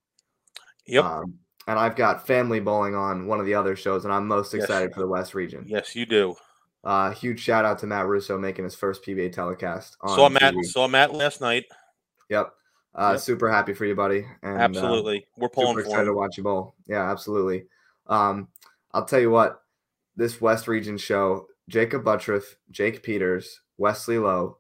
[0.87, 1.05] Yep.
[1.05, 4.53] Um, and I've got family bowling on one of the other shows, and I'm most
[4.53, 4.65] Yes.
[4.65, 5.65] excited for the West region.
[5.67, 6.35] yes, you do.
[6.85, 9.97] Uh, huge shout out to Matt Russo making his first PBA telecast.
[10.01, 10.55] On Saw Matt.
[10.55, 10.65] TV.
[10.65, 11.65] Saw Matt last night.
[12.29, 12.53] Yep.
[12.95, 13.21] Uh, Yep.
[13.21, 14.27] Super happy for you, buddy.
[14.43, 16.75] And, uh, Absolutely, we're pulling super for excited to watch you bowl.
[16.89, 17.67] Yeah, absolutely.
[18.09, 18.49] Um,
[18.93, 19.63] I'll tell you what,
[20.17, 24.59] this West Region show: Jakob Butturff, Jake Peters, Wesley Low,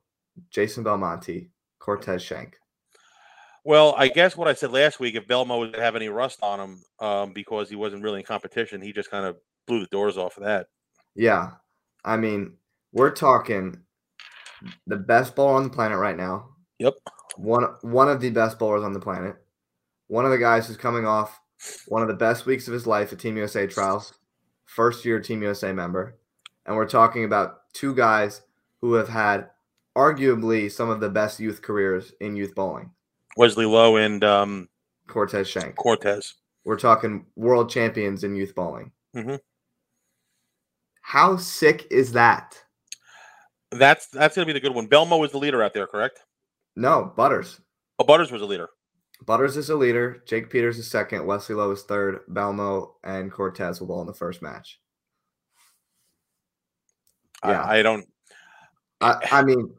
[0.50, 2.56] Jason Belmonte, Cortez Schenck.
[3.64, 6.58] Well, I guess what I said last week, if Belmo didn't have any rust on
[6.58, 9.36] him um, because he wasn't really in competition, he just kind of
[9.68, 10.66] blew the doors off of that.
[11.14, 11.52] Yeah,
[12.04, 12.54] I mean,
[12.92, 13.78] we're talking
[14.86, 16.48] the best bowler on the planet right now.
[16.78, 16.94] Yep.
[17.36, 19.36] One one of the best bowlers on the planet.
[20.08, 21.40] One of the guys who's coming off
[21.86, 24.14] one of the best weeks of his life at Team USA trials,
[24.74, 26.16] first year Team USA member,
[26.66, 28.42] and we're talking about two guys
[28.80, 29.50] who have had
[29.96, 32.90] arguably some of the best youth careers in youth bowling.
[33.36, 34.68] Wesley Low and um,
[35.06, 35.76] Cortez Schenck.
[35.76, 36.34] Cortez.
[36.64, 38.92] We're talking world champions in youth bowling.
[39.14, 39.40] Mhm.
[41.02, 42.62] How sick is that?
[43.70, 44.88] That's that's gonna be the good one.
[44.88, 46.20] Belmo was the leader out there, correct?
[46.76, 47.60] No, Butters.
[47.98, 48.68] Oh, Butters was a leader.
[49.24, 50.22] Butters is a leader.
[50.26, 51.24] Jake Peters is second.
[51.24, 52.20] Wesley Low is third.
[52.30, 54.80] Belmo and Cortez will bowl in the first match.
[57.44, 57.62] Yeah.
[57.62, 58.06] I, I don't.
[59.00, 59.72] I, I mean,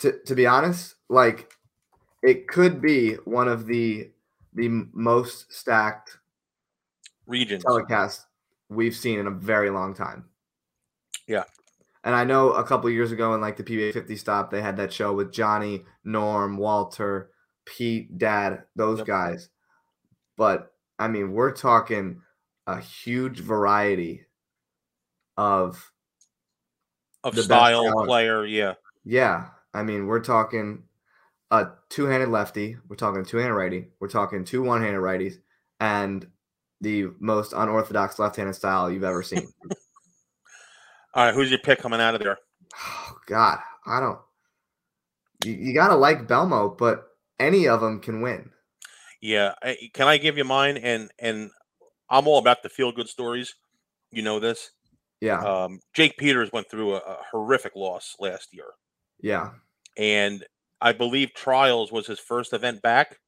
[0.00, 1.52] to, to be honest, like
[2.22, 4.10] it could be one of the
[4.54, 6.18] the most stacked
[7.26, 7.64] Regions.
[7.64, 8.26] telecast
[8.68, 10.24] we've seen in a very long time.
[11.26, 11.44] Yeah.
[12.04, 14.76] And I know a couple years ago in like the PBA 50 stop, they had
[14.76, 17.30] that show with Johnny, Norm, Walter,
[17.64, 19.06] Pete, Dad, those Yep.
[19.06, 19.48] guys.
[20.36, 22.22] But I mean, we're talking
[22.66, 24.26] a huge variety
[25.36, 25.92] of
[27.22, 28.44] of style player.
[28.44, 28.74] Yeah.
[29.04, 30.84] Yeah, I mean, we're talking
[31.50, 35.34] a two-handed lefty, we're talking a two-handed righty, we're talking two one-handed righties,
[35.80, 36.26] and
[36.80, 39.52] the most unorthodox left-handed style you've ever seen.
[41.14, 41.34] All right.
[41.34, 42.38] Who's your pick coming out of there?
[42.74, 44.18] oh, God, I don't.
[45.44, 47.06] You, you gotta like Belmo, but
[47.38, 48.50] any of them can win.
[49.20, 49.54] Yeah.
[49.62, 50.76] I, can I give you mine?
[50.76, 51.50] And and
[52.10, 53.54] I'm all about the feel good stories.
[54.10, 54.70] You know this.
[55.20, 58.66] Yeah, Um, Jake Peters went through a, a horrific loss last year,
[59.22, 59.50] yeah,
[59.96, 60.44] and
[60.82, 63.18] I believe Trials was his first event back.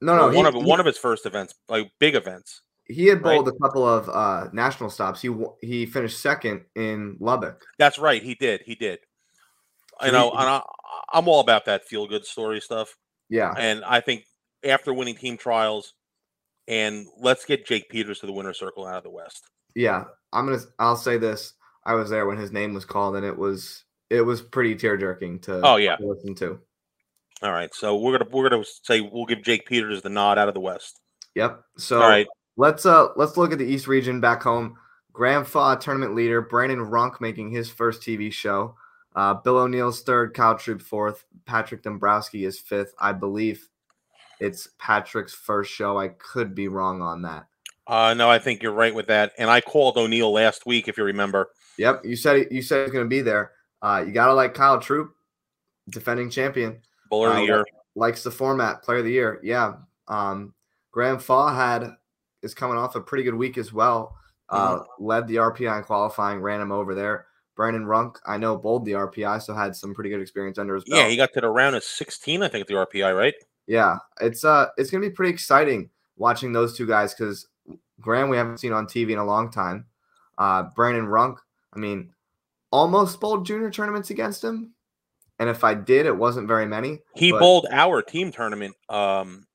[0.00, 2.62] No, no, one he, of he- one of his first events, like big events.
[2.86, 3.34] he had right?
[3.36, 5.20] bowled a couple of uh, national stops.
[5.20, 5.28] He
[5.60, 7.60] he finished second in Lubbock.
[7.78, 8.22] That's right.
[8.22, 8.62] He did.
[8.64, 9.00] He did.
[10.02, 10.62] You know, and I,
[11.12, 12.96] I'm all about that feel good story stuff.
[13.28, 14.24] Yeah, And I think
[14.64, 15.94] after winning team trials,
[16.68, 19.48] and let's get Jake Peters to the winner circle out of the West.
[19.74, 20.04] yeah.
[20.32, 20.60] I'm gonna.
[20.78, 21.54] I'll say this.
[21.84, 24.96] I was there when his name was called, and it was it was pretty tear
[24.96, 25.60] jerking to.
[25.64, 25.96] Oh, yeah.
[25.96, 26.60] to listen to.
[27.42, 27.74] All right.
[27.74, 30.60] So we're gonna we're gonna say we'll give Jake Peters the nod out of the
[30.60, 31.00] West.
[31.34, 31.60] Yep.
[31.78, 32.26] So all right.
[32.56, 34.76] let's uh let's look at the East region back home.
[35.14, 38.74] Faw, tournament leader, Brandon Runk making his first TV show.
[39.16, 42.92] Uh, Bill O'Neill's third, Kyle Troup fourth, Patrick Dombrowski is fifth.
[43.00, 43.66] I believe
[44.40, 45.98] it's Patrick's first show.
[45.98, 47.46] I could be wrong on that.
[47.86, 49.32] Uh, no, I think you're right with that.
[49.38, 51.48] And I called O'Neill last week, if you remember.
[51.78, 53.52] Yep, you said you said he's going to be there.
[53.82, 55.12] Uh, you gotta like Kyle Troup,
[55.90, 57.64] defending champion, Bowler of Uh, the year.
[57.94, 59.40] likes the format, player of the year.
[59.42, 59.74] Yeah,
[60.08, 60.52] um,
[60.92, 61.90] Graham Faw had
[62.42, 64.16] is coming off a pretty good week as well.
[64.48, 67.25] Uh, Led the RPI in qualifying, ran him over there.
[67.56, 70.84] Brandon Runk, I know, bowled the RPI, so had some pretty good experience under his
[70.84, 71.00] belt.
[71.00, 73.34] Yeah, he got to the round of 16, I think, at the RPI, right?
[73.66, 77.48] Yeah, it's uh, it's gonna be pretty exciting watching those two guys because
[78.00, 79.86] Graham we haven't seen on TV in a long time.
[80.38, 81.38] Uh, Brandon Runk,
[81.74, 82.12] I mean,
[82.70, 84.74] almost bowled junior tournaments against him,
[85.40, 87.00] and if I did, it wasn't very many.
[87.16, 89.46] He But- bowled our team tournament um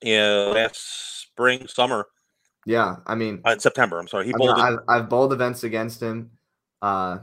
[0.00, 2.06] in last spring, summer,
[2.64, 3.98] Yeah, I mean, uh, in September.
[3.98, 4.26] I'm sorry.
[4.26, 4.60] He I mean, bowled.
[4.60, 6.30] I've, I've bowled events against him.
[6.82, 7.18] Uh,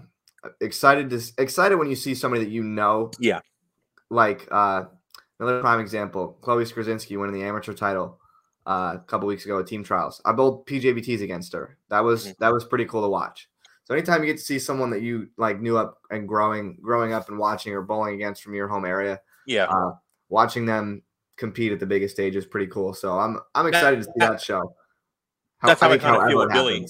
[0.61, 3.11] excited to excited when you see somebody that you know.
[3.19, 3.39] Yeah.
[4.09, 4.85] Like uh,
[5.39, 8.19] another prime example, Chloe Skurzynski winning the amateur title
[8.67, 10.21] uh, a couple weeks ago at team trials.
[10.25, 11.77] I bowled PJBTs against her.
[11.89, 12.37] That was Mhm.
[12.39, 13.49] that was pretty cool to watch.
[13.85, 17.11] So anytime you get to see someone that you like knew up and growing growing
[17.13, 19.65] up and watching or bowling against from your home area, yeah.
[19.65, 19.91] uh,
[20.29, 21.01] watching them
[21.35, 22.93] compete at the biggest stage is pretty cool.
[22.93, 24.73] So I'm I'm excited to see that show.
[25.63, 26.87] That's how I think kinda feel with it Billy.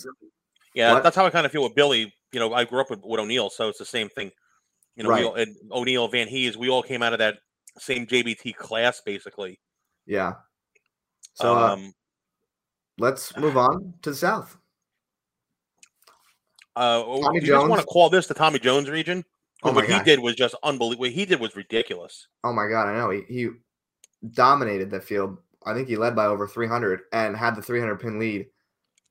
[0.76, 1.04] Yeah, What?
[1.04, 2.14] that's how I kind of feel with Billy.
[2.34, 4.32] You know, I grew up with, with O'Neill, so it's the same thing.
[4.96, 5.26] You know, we Right.
[5.26, 7.38] all, and O'Neill, Van Hees, we all came out of that
[7.80, 9.60] same JBT class, basically.
[10.06, 10.34] Yeah.
[11.36, 11.94] So uh, um,
[12.98, 14.58] let's move on to the south.
[16.76, 19.24] uh, Tommy you just want to call this the Tommy Jones region?
[19.64, 21.06] Oh what he did was just unbelievable.
[21.06, 22.28] What he did was ridiculous.
[22.44, 23.50] Oh my god, I know he, he
[24.34, 25.38] dominated the field.
[25.66, 28.48] I think he led by over 300 and had the 300 pin lead,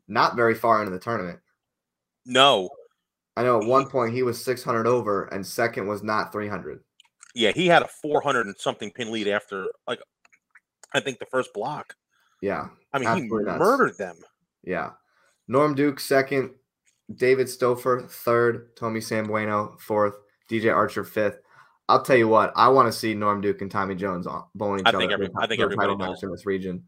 [0.08, 1.40] not very far into the tournament.
[2.26, 2.68] No,
[3.36, 6.82] I know at one point he was 600 over, and second was not 300.
[7.34, 10.00] yeah, he had a 400 and something pin lead after, like,
[10.92, 11.94] I think the first block.
[12.42, 13.58] Yeah, I mean, he nuts.
[13.58, 14.16] murdered them.
[14.62, 14.90] yeah.
[15.48, 16.50] Norm Duke second,
[17.14, 20.14] David Stouffer third, Tommy Sambueno fourth,
[20.50, 21.38] DJ Archer fifth.
[21.88, 24.80] I'll tell you what, I want to see Norm Duke and Tommy Jones on- bowling
[24.80, 24.98] each I other.
[24.98, 26.86] think every- I think everybody match in this region.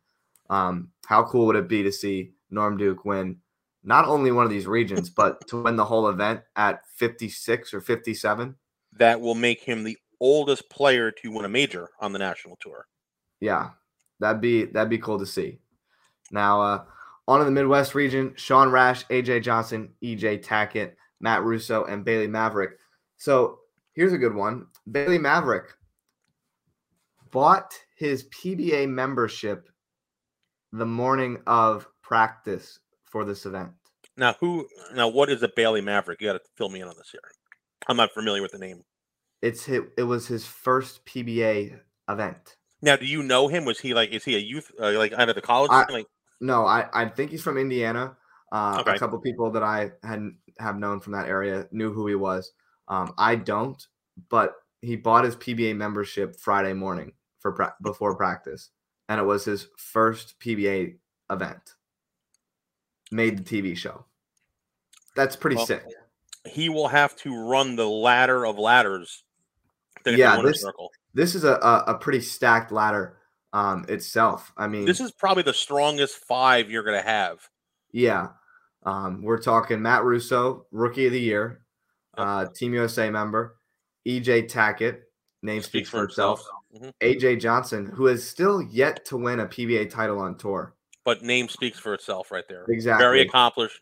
[0.50, 3.40] Um, how cool would it be to see Norm Duke win
[3.84, 7.80] not only one of these regions, but to win the whole event at 56 or
[7.80, 8.54] 57?
[8.94, 12.86] That will make him the oldest player to win a major on the national tour.
[13.40, 13.70] Yeah,
[14.20, 15.58] that'd be that'd be cool to see.
[16.30, 16.84] Now, uh,
[17.28, 22.28] on to the Midwest region: Sean Rash, AJ Johnson, EJ Tackett, Matt Russo, and Bailey
[22.28, 22.72] Mavrick.
[23.16, 23.58] So
[23.92, 25.66] here's a good one: Bailey Mavrick
[27.30, 29.68] bought his PBA membership
[30.72, 32.78] the morning of practice
[33.14, 33.70] for this event.
[34.16, 34.66] Now, who?
[34.92, 36.20] Now, what is a Bailey Mavrick?
[36.20, 37.20] You got to fill me in on this here.
[37.88, 38.82] I'm not familiar with the name.
[39.40, 41.78] It's hit, it was his first PBA
[42.10, 42.56] event.
[42.82, 43.64] Now, do you know him?
[43.64, 44.10] Was he like?
[44.10, 44.72] Is he a youth?
[44.80, 45.70] Uh, like out of the college?
[45.70, 46.06] I- like,
[46.40, 48.16] No, I, I think he's from Indiana.
[48.50, 48.96] Uh, Okay.
[48.96, 52.50] A couple people that I hadn't have known from that area knew who he was.
[52.88, 53.80] Um, I don't,
[54.28, 58.70] but he bought his PBA membership Friday morning for pra- before practice,
[59.08, 60.96] and it was his first PBA
[61.30, 61.62] event.
[63.12, 64.04] Made the TV show.
[65.16, 65.84] That's pretty Well, sick.
[66.46, 69.22] he will have to run the ladder of ladders.
[70.04, 70.90] to get to the Yeah, this- circle.
[71.14, 71.54] This is a,
[71.86, 73.18] a, pretty stacked ladder
[73.52, 74.52] um, itself.
[74.56, 77.48] I mean, This is probably the strongest five you're going to have.
[77.92, 78.30] Yeah.
[78.84, 81.60] Um, we're talking Matt Russo, rookie of the year,
[82.18, 83.56] uh, Team USA member,
[84.06, 85.02] EJ Tackett,
[85.42, 86.42] name speaks, for himself,
[86.76, 86.92] Mhm.
[87.00, 90.74] AJ Johnson, who has still yet to win a PBA title on tour.
[91.04, 92.64] But name speaks for itself right there.
[92.68, 93.04] Exactly.
[93.04, 93.80] Very accomplished.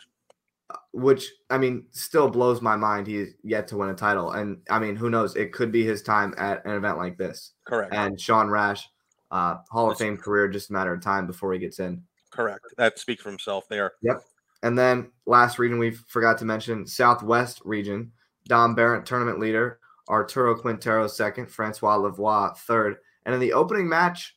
[0.93, 3.07] Which, I mean, still blows my mind.
[3.07, 4.33] He's yet to win a title.
[4.33, 5.37] And, I mean, who knows?
[5.37, 7.53] It could be his time at an event like this.
[7.67, 7.95] Correct.
[7.95, 8.89] And Sean Rash,
[9.31, 9.99] uh, Hall of.
[9.99, 12.03] Fame career, just a matter of time before he gets in.
[12.31, 12.65] Correct.
[12.79, 13.93] That speaks for himself there.
[14.03, 14.23] Yep.
[14.63, 18.11] And then last region we forgot to mention, Southwest region,
[18.47, 22.97] Dom Barrett, tournament leader, Arturo Quintero second, Francois Lavoie third.
[23.27, 24.37] And in the opening match,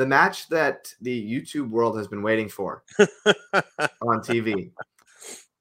[0.00, 4.70] the match that the YouTube world has been waiting for on TV,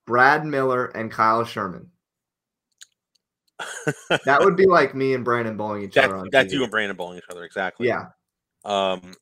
[0.07, 1.91] Brad Miller and Kyle Sherman.
[4.23, 6.55] That would be like me and Brandon bowling each other on that's TV.
[6.55, 7.87] you and Brandon bowling each other exactly.
[7.87, 8.05] Yeah,
[8.63, 9.13] Um,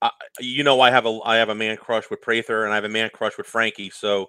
[0.00, 2.76] I, you know, I have a I have a man crush with Prather, and I
[2.76, 3.90] have a man crush with Frankie.
[3.90, 4.28] So,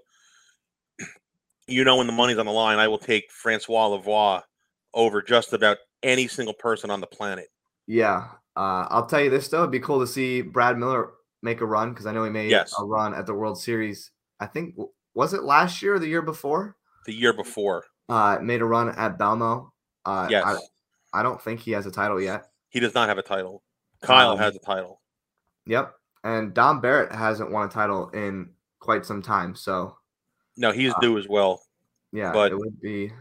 [1.69, 4.41] you know, when the money's on the line, I will take Francois Lavoie
[4.93, 7.47] over just about any single person on the planet.
[7.87, 8.25] yeah.
[8.57, 11.11] Uh, I'll tell you this though, it'd be cool to see Brad Miller
[11.43, 12.73] make a run because I know he made Yes.
[12.79, 14.11] a run at the World Series.
[14.39, 14.75] I think
[15.13, 16.75] was it last year or the year before?
[17.05, 19.69] The year before, Uh, made a run at Belmo.
[20.05, 22.49] Uh, yes, I, I don't think he has a title yet.
[22.69, 23.63] he does not have a title.
[24.01, 25.01] Kyle Um, has a title.
[25.67, 25.93] Yep.
[26.23, 28.49] And Dom Barrett hasn't won a title in
[28.79, 29.55] quite some time.
[29.55, 29.97] So
[30.57, 31.61] No, he's uh, due as well.
[32.11, 33.11] yeah, but- it would be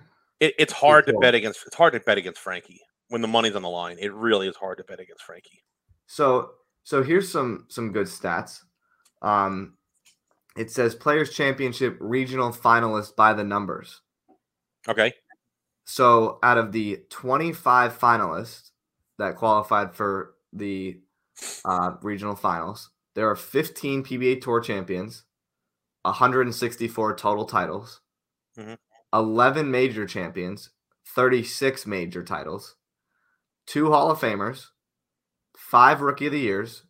[0.41, 1.21] It, it's hard to cool.
[1.21, 1.65] bet against.
[1.67, 3.99] It's hard to bet against Frankie when the money's on the line.
[3.99, 5.63] It really is hard to bet against Frankie.
[6.07, 6.53] so
[6.85, 8.63] so here's some some good stats.
[9.23, 9.77] Um
[10.57, 14.01] it says players championship regional finalist by the numbers.
[14.89, 15.13] Okay,
[15.85, 18.71] So out of the 25 finalists
[19.19, 21.01] that qualified for the
[21.65, 25.25] uh, regional finals, there are 15 PBA Tour champions,
[26.03, 28.01] 164 total titles,
[28.57, 28.79] Mhm.
[29.13, 30.71] 11 major champions,
[31.05, 32.76] 36 major titles,
[33.67, 34.67] two Hall of Famers,
[35.57, 36.83] five Rookie of the Years,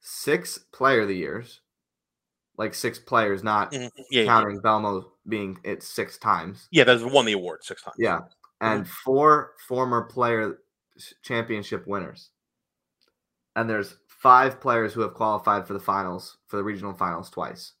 [0.00, 1.60] six Player of the Years,
[2.56, 3.90] like six players, not Mhm.
[4.10, 6.68] yeah, yeah, counting Belmo being it six times.
[6.70, 6.84] yeah.
[6.84, 7.96] That's won the award six times.
[7.98, 8.20] Yeah,
[8.60, 10.58] and four former player
[11.22, 12.30] championship winners.
[13.54, 17.74] And there's five players who have qualified for the finals, for the regional finals twice.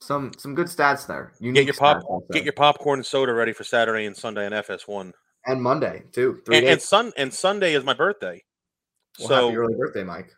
[0.00, 1.32] Some some good stats there.
[1.40, 5.12] Unique your pop- Get your popcorn and soda ready for Saturday and Sunday on FS1.
[5.46, 6.40] and Monday too.
[6.44, 8.42] Three And, and sun and Sunday is my birthday.
[9.18, 10.30] Well, so happy early birthday, Mike.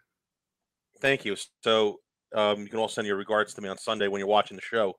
[1.00, 1.36] thank you.
[1.62, 2.00] So
[2.34, 4.62] um, you can all send your regards to me on Sunday when you're watching the
[4.62, 4.94] show.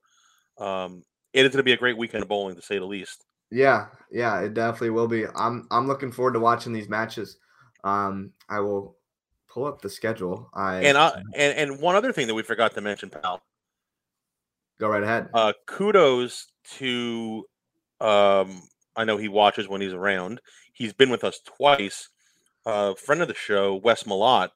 [0.58, 1.04] Um,
[1.34, 3.24] it is going to be a great weekend of bowling, to say the least.
[3.52, 5.26] Yeah, yeah, it definitely will be.
[5.36, 7.38] I'm I'm looking forward to watching these matches.
[7.84, 8.98] Um, I will
[9.48, 10.50] pull up the schedule.
[10.54, 13.42] I And I, and and one other thing that we forgot to mention, pal.
[14.80, 15.28] Go right ahead.
[15.34, 16.48] Uh, kudos
[16.78, 17.46] to
[18.02, 18.62] um,
[18.96, 20.42] I know he watches when he's around.
[20.74, 22.10] He's been with us twice.
[22.66, 24.50] Uh, friend of the show, Wes Malott.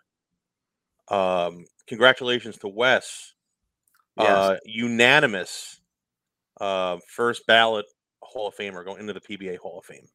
[1.10, 3.34] Um, congratulations to Wes.
[4.18, 4.28] Yes.
[4.30, 5.80] Uh, unanimous
[6.60, 7.86] uh, first ballot
[8.22, 10.08] Hall of Famer going into the PBA Hall of Fame.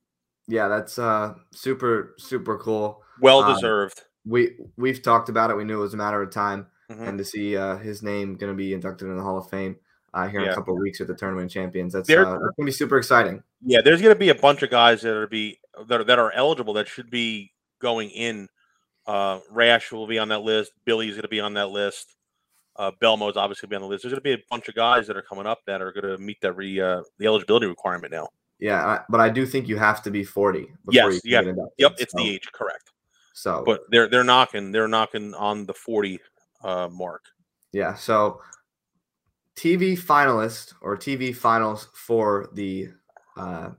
[0.49, 3.03] yeah, that's uh super super cool.
[3.21, 4.03] Well Um, deserved.
[4.25, 5.57] we we've talked about it.
[5.57, 7.09] We knew it was a matter of time, Mhm.
[7.09, 9.77] and to see uh, his name going to be inducted in the Hall of Fame
[10.17, 11.93] uh, here in a couple weeks with the tournament champions.
[11.93, 13.43] That's, There- uh, that's going to be super exciting.
[13.65, 15.59] Yeah, there's going to be a bunch of guys that are be
[15.89, 18.49] that are, that are eligible that should be going in.
[19.07, 20.73] Uh, Rash will be on that list.
[20.85, 22.17] Billy's going to be on that list.
[22.77, 24.03] Uh, Belmo's obviously to be on the list.
[24.03, 26.17] There's going to be a bunch of guys that are coming up that are going
[26.17, 28.29] to meet that re, uh, the eligibility requirement now.
[28.59, 31.53] Yeah, I, but I do think you have to be 40 before Yes, you yeah.
[31.79, 32.91] Yep, it's so, the age, correct.
[33.35, 36.19] So, But they're they're knocking they're knocking on the 40
[36.65, 37.23] uh, mark.
[37.73, 38.41] yeah, so
[39.57, 42.89] TV finalist or TV finals for the
[43.37, 43.71] uh,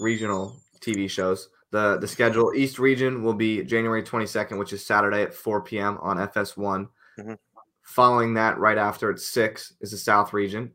[0.00, 1.48] regional TV shows.
[1.72, 5.98] The the schedule East Region will be January 22nd, which is Saturday at 4 p.m.
[6.00, 6.88] on FS1.
[7.18, 7.38] Mhm.
[7.82, 10.72] Following that, right after at 6 is the South Region.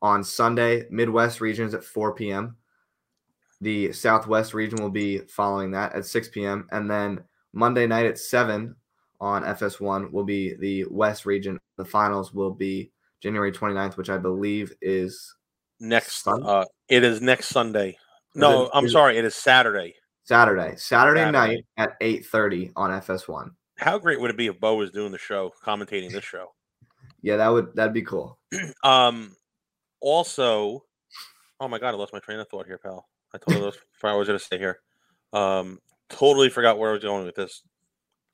[0.00, 2.56] On Sunday, Midwest Regions at 4 p.m.
[3.60, 6.66] The Southwest Region will be following that at 6 p.m.
[6.72, 7.22] And then
[7.52, 8.74] Monday night at 7
[9.20, 11.60] on FS1 will be the West Region.
[11.76, 12.90] The finals will be
[13.22, 15.34] January 29th, which I believe is
[15.80, 17.96] Next Sun- uh, it is next Sunday.
[18.34, 19.94] No, it- I'm sorry, it is Saturday.
[20.24, 20.76] Saturday.
[20.76, 21.32] Saturday, Saturday.
[21.32, 23.50] night at 8:30 on FS1.
[23.78, 26.52] How great would it be if Bo was doing the show, commentating this show?
[27.24, 28.38] Yeah, that would that'd be cool.
[28.82, 29.36] Um,
[30.00, 30.84] also,
[31.60, 33.06] oh my god, I lost my train of thought here, pal.
[33.32, 34.80] I totally lost what I was going to say here.
[35.32, 37.62] Um, totally forgot where I was going with this.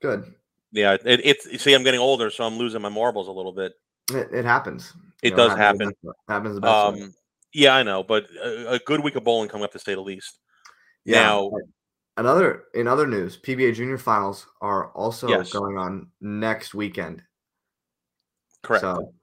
[0.01, 0.33] Good.
[0.71, 3.73] Yeah, it, it's see, I'm getting older, so I'm losing my marbles a little bit.
[4.11, 4.93] It, it happens.
[5.21, 5.91] It You does happen.
[6.27, 6.73] Happens the best.
[7.01, 7.13] Um,
[7.53, 10.01] yeah, I know, but a, a good week of bowling coming up to say the
[10.01, 10.39] least.
[11.05, 11.23] Yeah.
[11.23, 11.51] now-
[12.17, 15.53] Another in other news, PBA Junior Finals are also Yes.
[15.53, 17.23] going on next weekend.
[18.61, 18.81] Correct.
[18.81, 19.13] So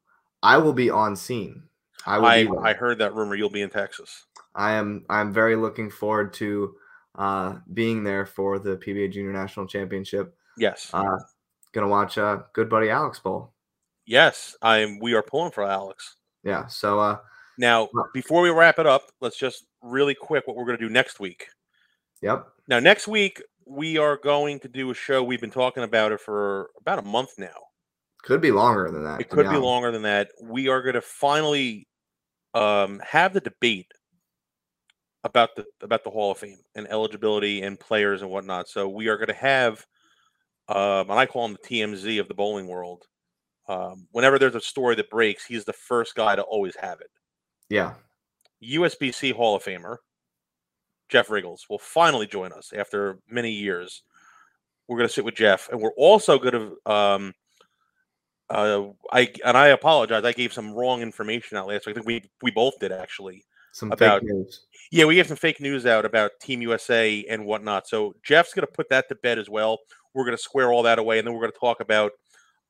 [0.42, 1.64] I will be on scene.
[2.06, 2.70] I will I.
[2.70, 4.24] I heard that rumor you'll be in Texas.
[4.54, 6.74] I am I'm very looking forward to
[7.16, 10.34] uh, being there for the PBA Junior National Championship.
[10.56, 11.18] Yes, Uh,
[11.72, 13.52] gonna watch uh, good buddy Alex Bowl.
[14.06, 14.56] Yes.
[14.62, 14.98] I'm.
[14.98, 16.16] We are pulling for Alex.
[16.42, 16.66] Yeah.
[16.66, 17.18] So uh,
[17.58, 20.86] Now, Well- before we wrap it up, let's just really quick what we're going to
[20.86, 21.46] do next week.
[22.22, 22.46] Yep.
[22.68, 25.22] Now, next week we are going to do a show.
[25.22, 27.54] We've been talking about it for about a month now.
[28.22, 29.20] Could be longer than that.
[29.20, 29.62] It could be honest.
[29.62, 30.30] longer than that.
[30.42, 31.86] We are going to finally
[32.54, 33.90] um, have the debate
[35.24, 38.68] about the about the Hall of Fame and eligibility and players and whatnot.
[38.68, 39.84] So we are going to have,
[40.68, 43.04] um, and I call them the TMZ of the bowling world.
[43.68, 47.10] Um, whenever there's a story that breaks, he's the first guy to always have it.
[47.68, 47.94] Yeah.
[48.62, 49.98] USBC Hall of Famer
[51.08, 54.02] Jeff Richgels will finally join us after many years.
[54.88, 56.92] We're going to sit with Jeff, and we're also going to.
[56.92, 57.34] Um,
[58.48, 60.24] uh, I and I apologize.
[60.24, 61.94] I gave some wrong information out last week.
[61.96, 63.44] I think we we both did actually.
[63.72, 64.66] Some About- fake news.
[64.92, 67.88] Yeah, we gave some fake news out about Team USA and whatnot.
[67.88, 69.80] So Jeff's going to put that to bed as well.
[70.14, 72.12] We're going to square all that away, and then we're going to talk about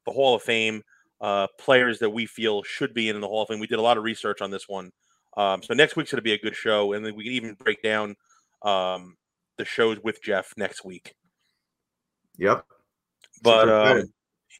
[0.07, 0.83] the Hall of Fame
[1.21, 3.61] uh, players that we feel should be in the Hall of Fame.
[3.61, 4.91] We did a lot of research on this one.
[5.37, 7.55] Um, so next week's going to be a good show, and then we can even
[7.55, 8.17] break down
[8.63, 9.17] um,
[9.59, 11.15] the shows with Jeff next week.
[12.39, 12.65] Yep.
[13.43, 14.05] But um,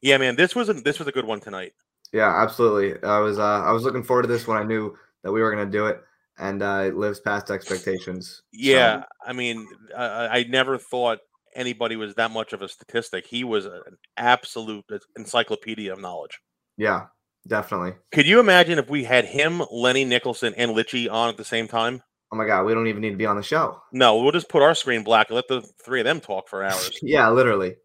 [0.03, 1.73] yeah, man, this was a, this was a good one tonight.
[2.13, 3.03] Yeah, absolutely.
[3.03, 5.51] I was uh, I was looking forward to this when I knew that we were
[5.51, 6.03] gonna do it,
[6.39, 8.37] and uh, it lives past expectations.
[8.37, 9.67] So, Yeah, I mean,
[9.97, 11.19] I, I never thought
[11.57, 13.27] anybody was that much of a statistic.
[13.27, 13.81] He was an
[14.17, 14.85] absolute
[15.17, 16.39] encyclopedia of knowledge.
[16.77, 17.07] yeah,
[17.47, 17.95] definitely.
[18.13, 21.69] Could you imagine if we had him, Lenny Nicholson, and Litchy on at the same
[21.69, 22.03] time?
[22.33, 23.81] Oh my god, we don't even need to be on the show.
[23.93, 26.65] No, we'll just put our screen black and let the three of them talk for
[26.65, 26.99] hours.
[27.03, 27.77] yeah, literally.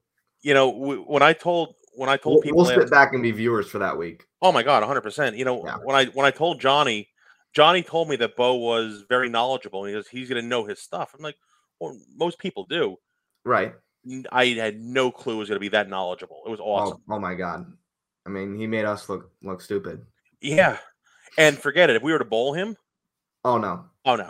[0.41, 0.69] you know,
[1.07, 3.67] when I told when I told We'll, people, we'll last- sit back and be viewers
[3.69, 4.25] for that week.
[4.41, 5.01] oh my god, 100.
[5.01, 5.77] percent You know, Yeah.
[5.83, 7.09] when I when I told Johnny,
[7.53, 9.83] Johnny told me that Bo was very knowledgeable.
[9.83, 11.13] And he goes, he's going to know his stuff.
[11.15, 11.35] I'm like,
[11.79, 12.95] well, most people do.
[13.45, 13.73] Right.
[14.31, 16.41] I had no clue it was going to be that knowledgeable.
[16.45, 16.97] It was awesome.
[17.09, 17.65] Oh, oh my god.
[18.25, 20.05] I mean, he made us look look stupid.
[20.41, 20.77] Yeah,
[21.37, 21.95] and forget it.
[21.95, 22.75] If we were to bowl him,
[23.43, 24.29] Oh no, oh no.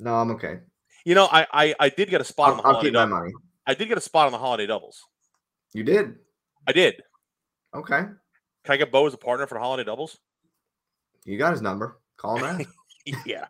[0.00, 0.60] no, I'm okay.
[1.04, 2.88] You know, I I, I did get a spot on I'll, the I'll holiday.
[2.90, 3.32] keep my money.
[3.66, 5.00] I did get a spot on the holiday doubles.
[5.72, 6.16] You did.
[6.66, 7.02] I did.
[7.74, 8.00] Okay.
[8.64, 10.18] Can I get Bo as a partner for the holiday doubles?
[11.24, 11.98] You got his number.
[12.16, 12.44] Call him
[13.06, 13.16] out.
[13.26, 13.46] yeah.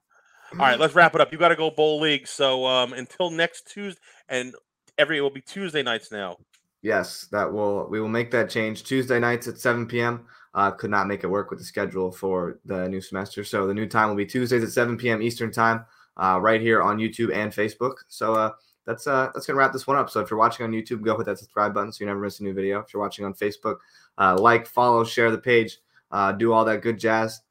[0.53, 1.33] All right, let's wrap it up.
[1.33, 2.27] You got to go bowl league.
[2.27, 4.55] So um, until next Tuesday, and
[4.99, 6.37] every it will be Tuesday nights now.
[6.83, 10.27] Yes, that will we will make that change Tuesday nights at 7 p.m.
[10.55, 13.75] Uh, could not make it work with the schedule for the new semester, so the
[13.75, 15.23] new time will be Tuesdays at 7 p.m.
[15.23, 15.85] Eastern time,
[16.17, 17.95] uh, right here on YouTube and Facebook.
[18.09, 18.51] So uh,
[18.85, 20.11] that's uh, that's gonna wrap this one up.
[20.11, 22.41] So if you're watching on YouTube, go hit that subscribe button so you never miss
[22.41, 22.81] a new video.
[22.81, 23.77] If you're watching on Facebook,
[24.19, 25.79] uh, like, follow, share the page,
[26.11, 27.43] uh, do all that good jazz,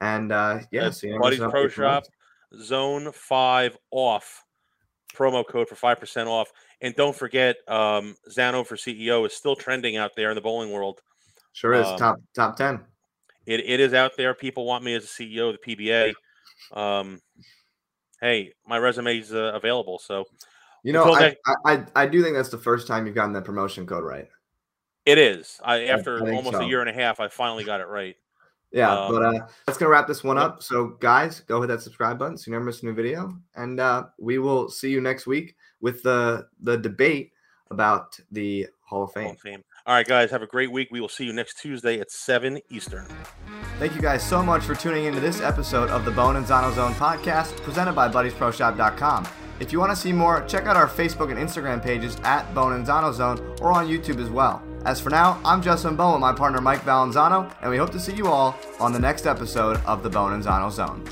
[0.00, 1.92] and uh, yeah, That's so you Buddy's Pro update from us.
[1.92, 2.04] Shop,
[2.60, 4.44] Zone Five off,
[5.14, 6.52] promo code for five percent off.
[6.82, 10.70] And don't forget, um, Zano for CEO is still trending out there in the bowling
[10.70, 11.00] world.
[11.52, 12.80] Sure is Um, top top ten.
[13.46, 14.34] It, it is out there.
[14.34, 16.14] People want me as a CEO of the PBA.
[16.72, 17.20] Um,
[18.20, 19.98] hey, my resume is uh, available.
[19.98, 20.24] So
[20.82, 23.32] You know, I, next- I I I do think that's the first time you've gotten
[23.34, 24.28] that promotion code right.
[25.04, 25.60] it is.
[25.64, 26.62] I after I almost so.
[26.62, 28.16] a year and a half, I finally got it right.
[28.72, 30.62] Yeah, Um, but uh, that's gonna wrap this one up.
[30.62, 33.80] So, guys, go hit that subscribe button so you never miss a new video, and
[33.80, 37.32] uh, we will see you next week with the the debate
[37.70, 39.30] about the Hall of Hall Fame.
[39.30, 39.64] of Fame.
[39.86, 40.88] All right, guys, have a great week.
[40.90, 43.06] We will see you next Tuesday at seven Eastern.
[43.78, 46.74] Thank you guys so much for tuning into this episode of the Bohn and Zano
[46.74, 49.26] Zone podcast presented by BuddiesProShop.com.
[49.58, 52.72] If you want to see more, check out our Facebook and Instagram pages at Bohn
[52.74, 54.62] and Zano Zone or on YouTube as well.
[54.84, 58.00] As for now, I'm Justin Bohn with my partner Mike Valenzano, and we hope to
[58.00, 61.04] see you all on the next episode of the Bohn and Zano Zone.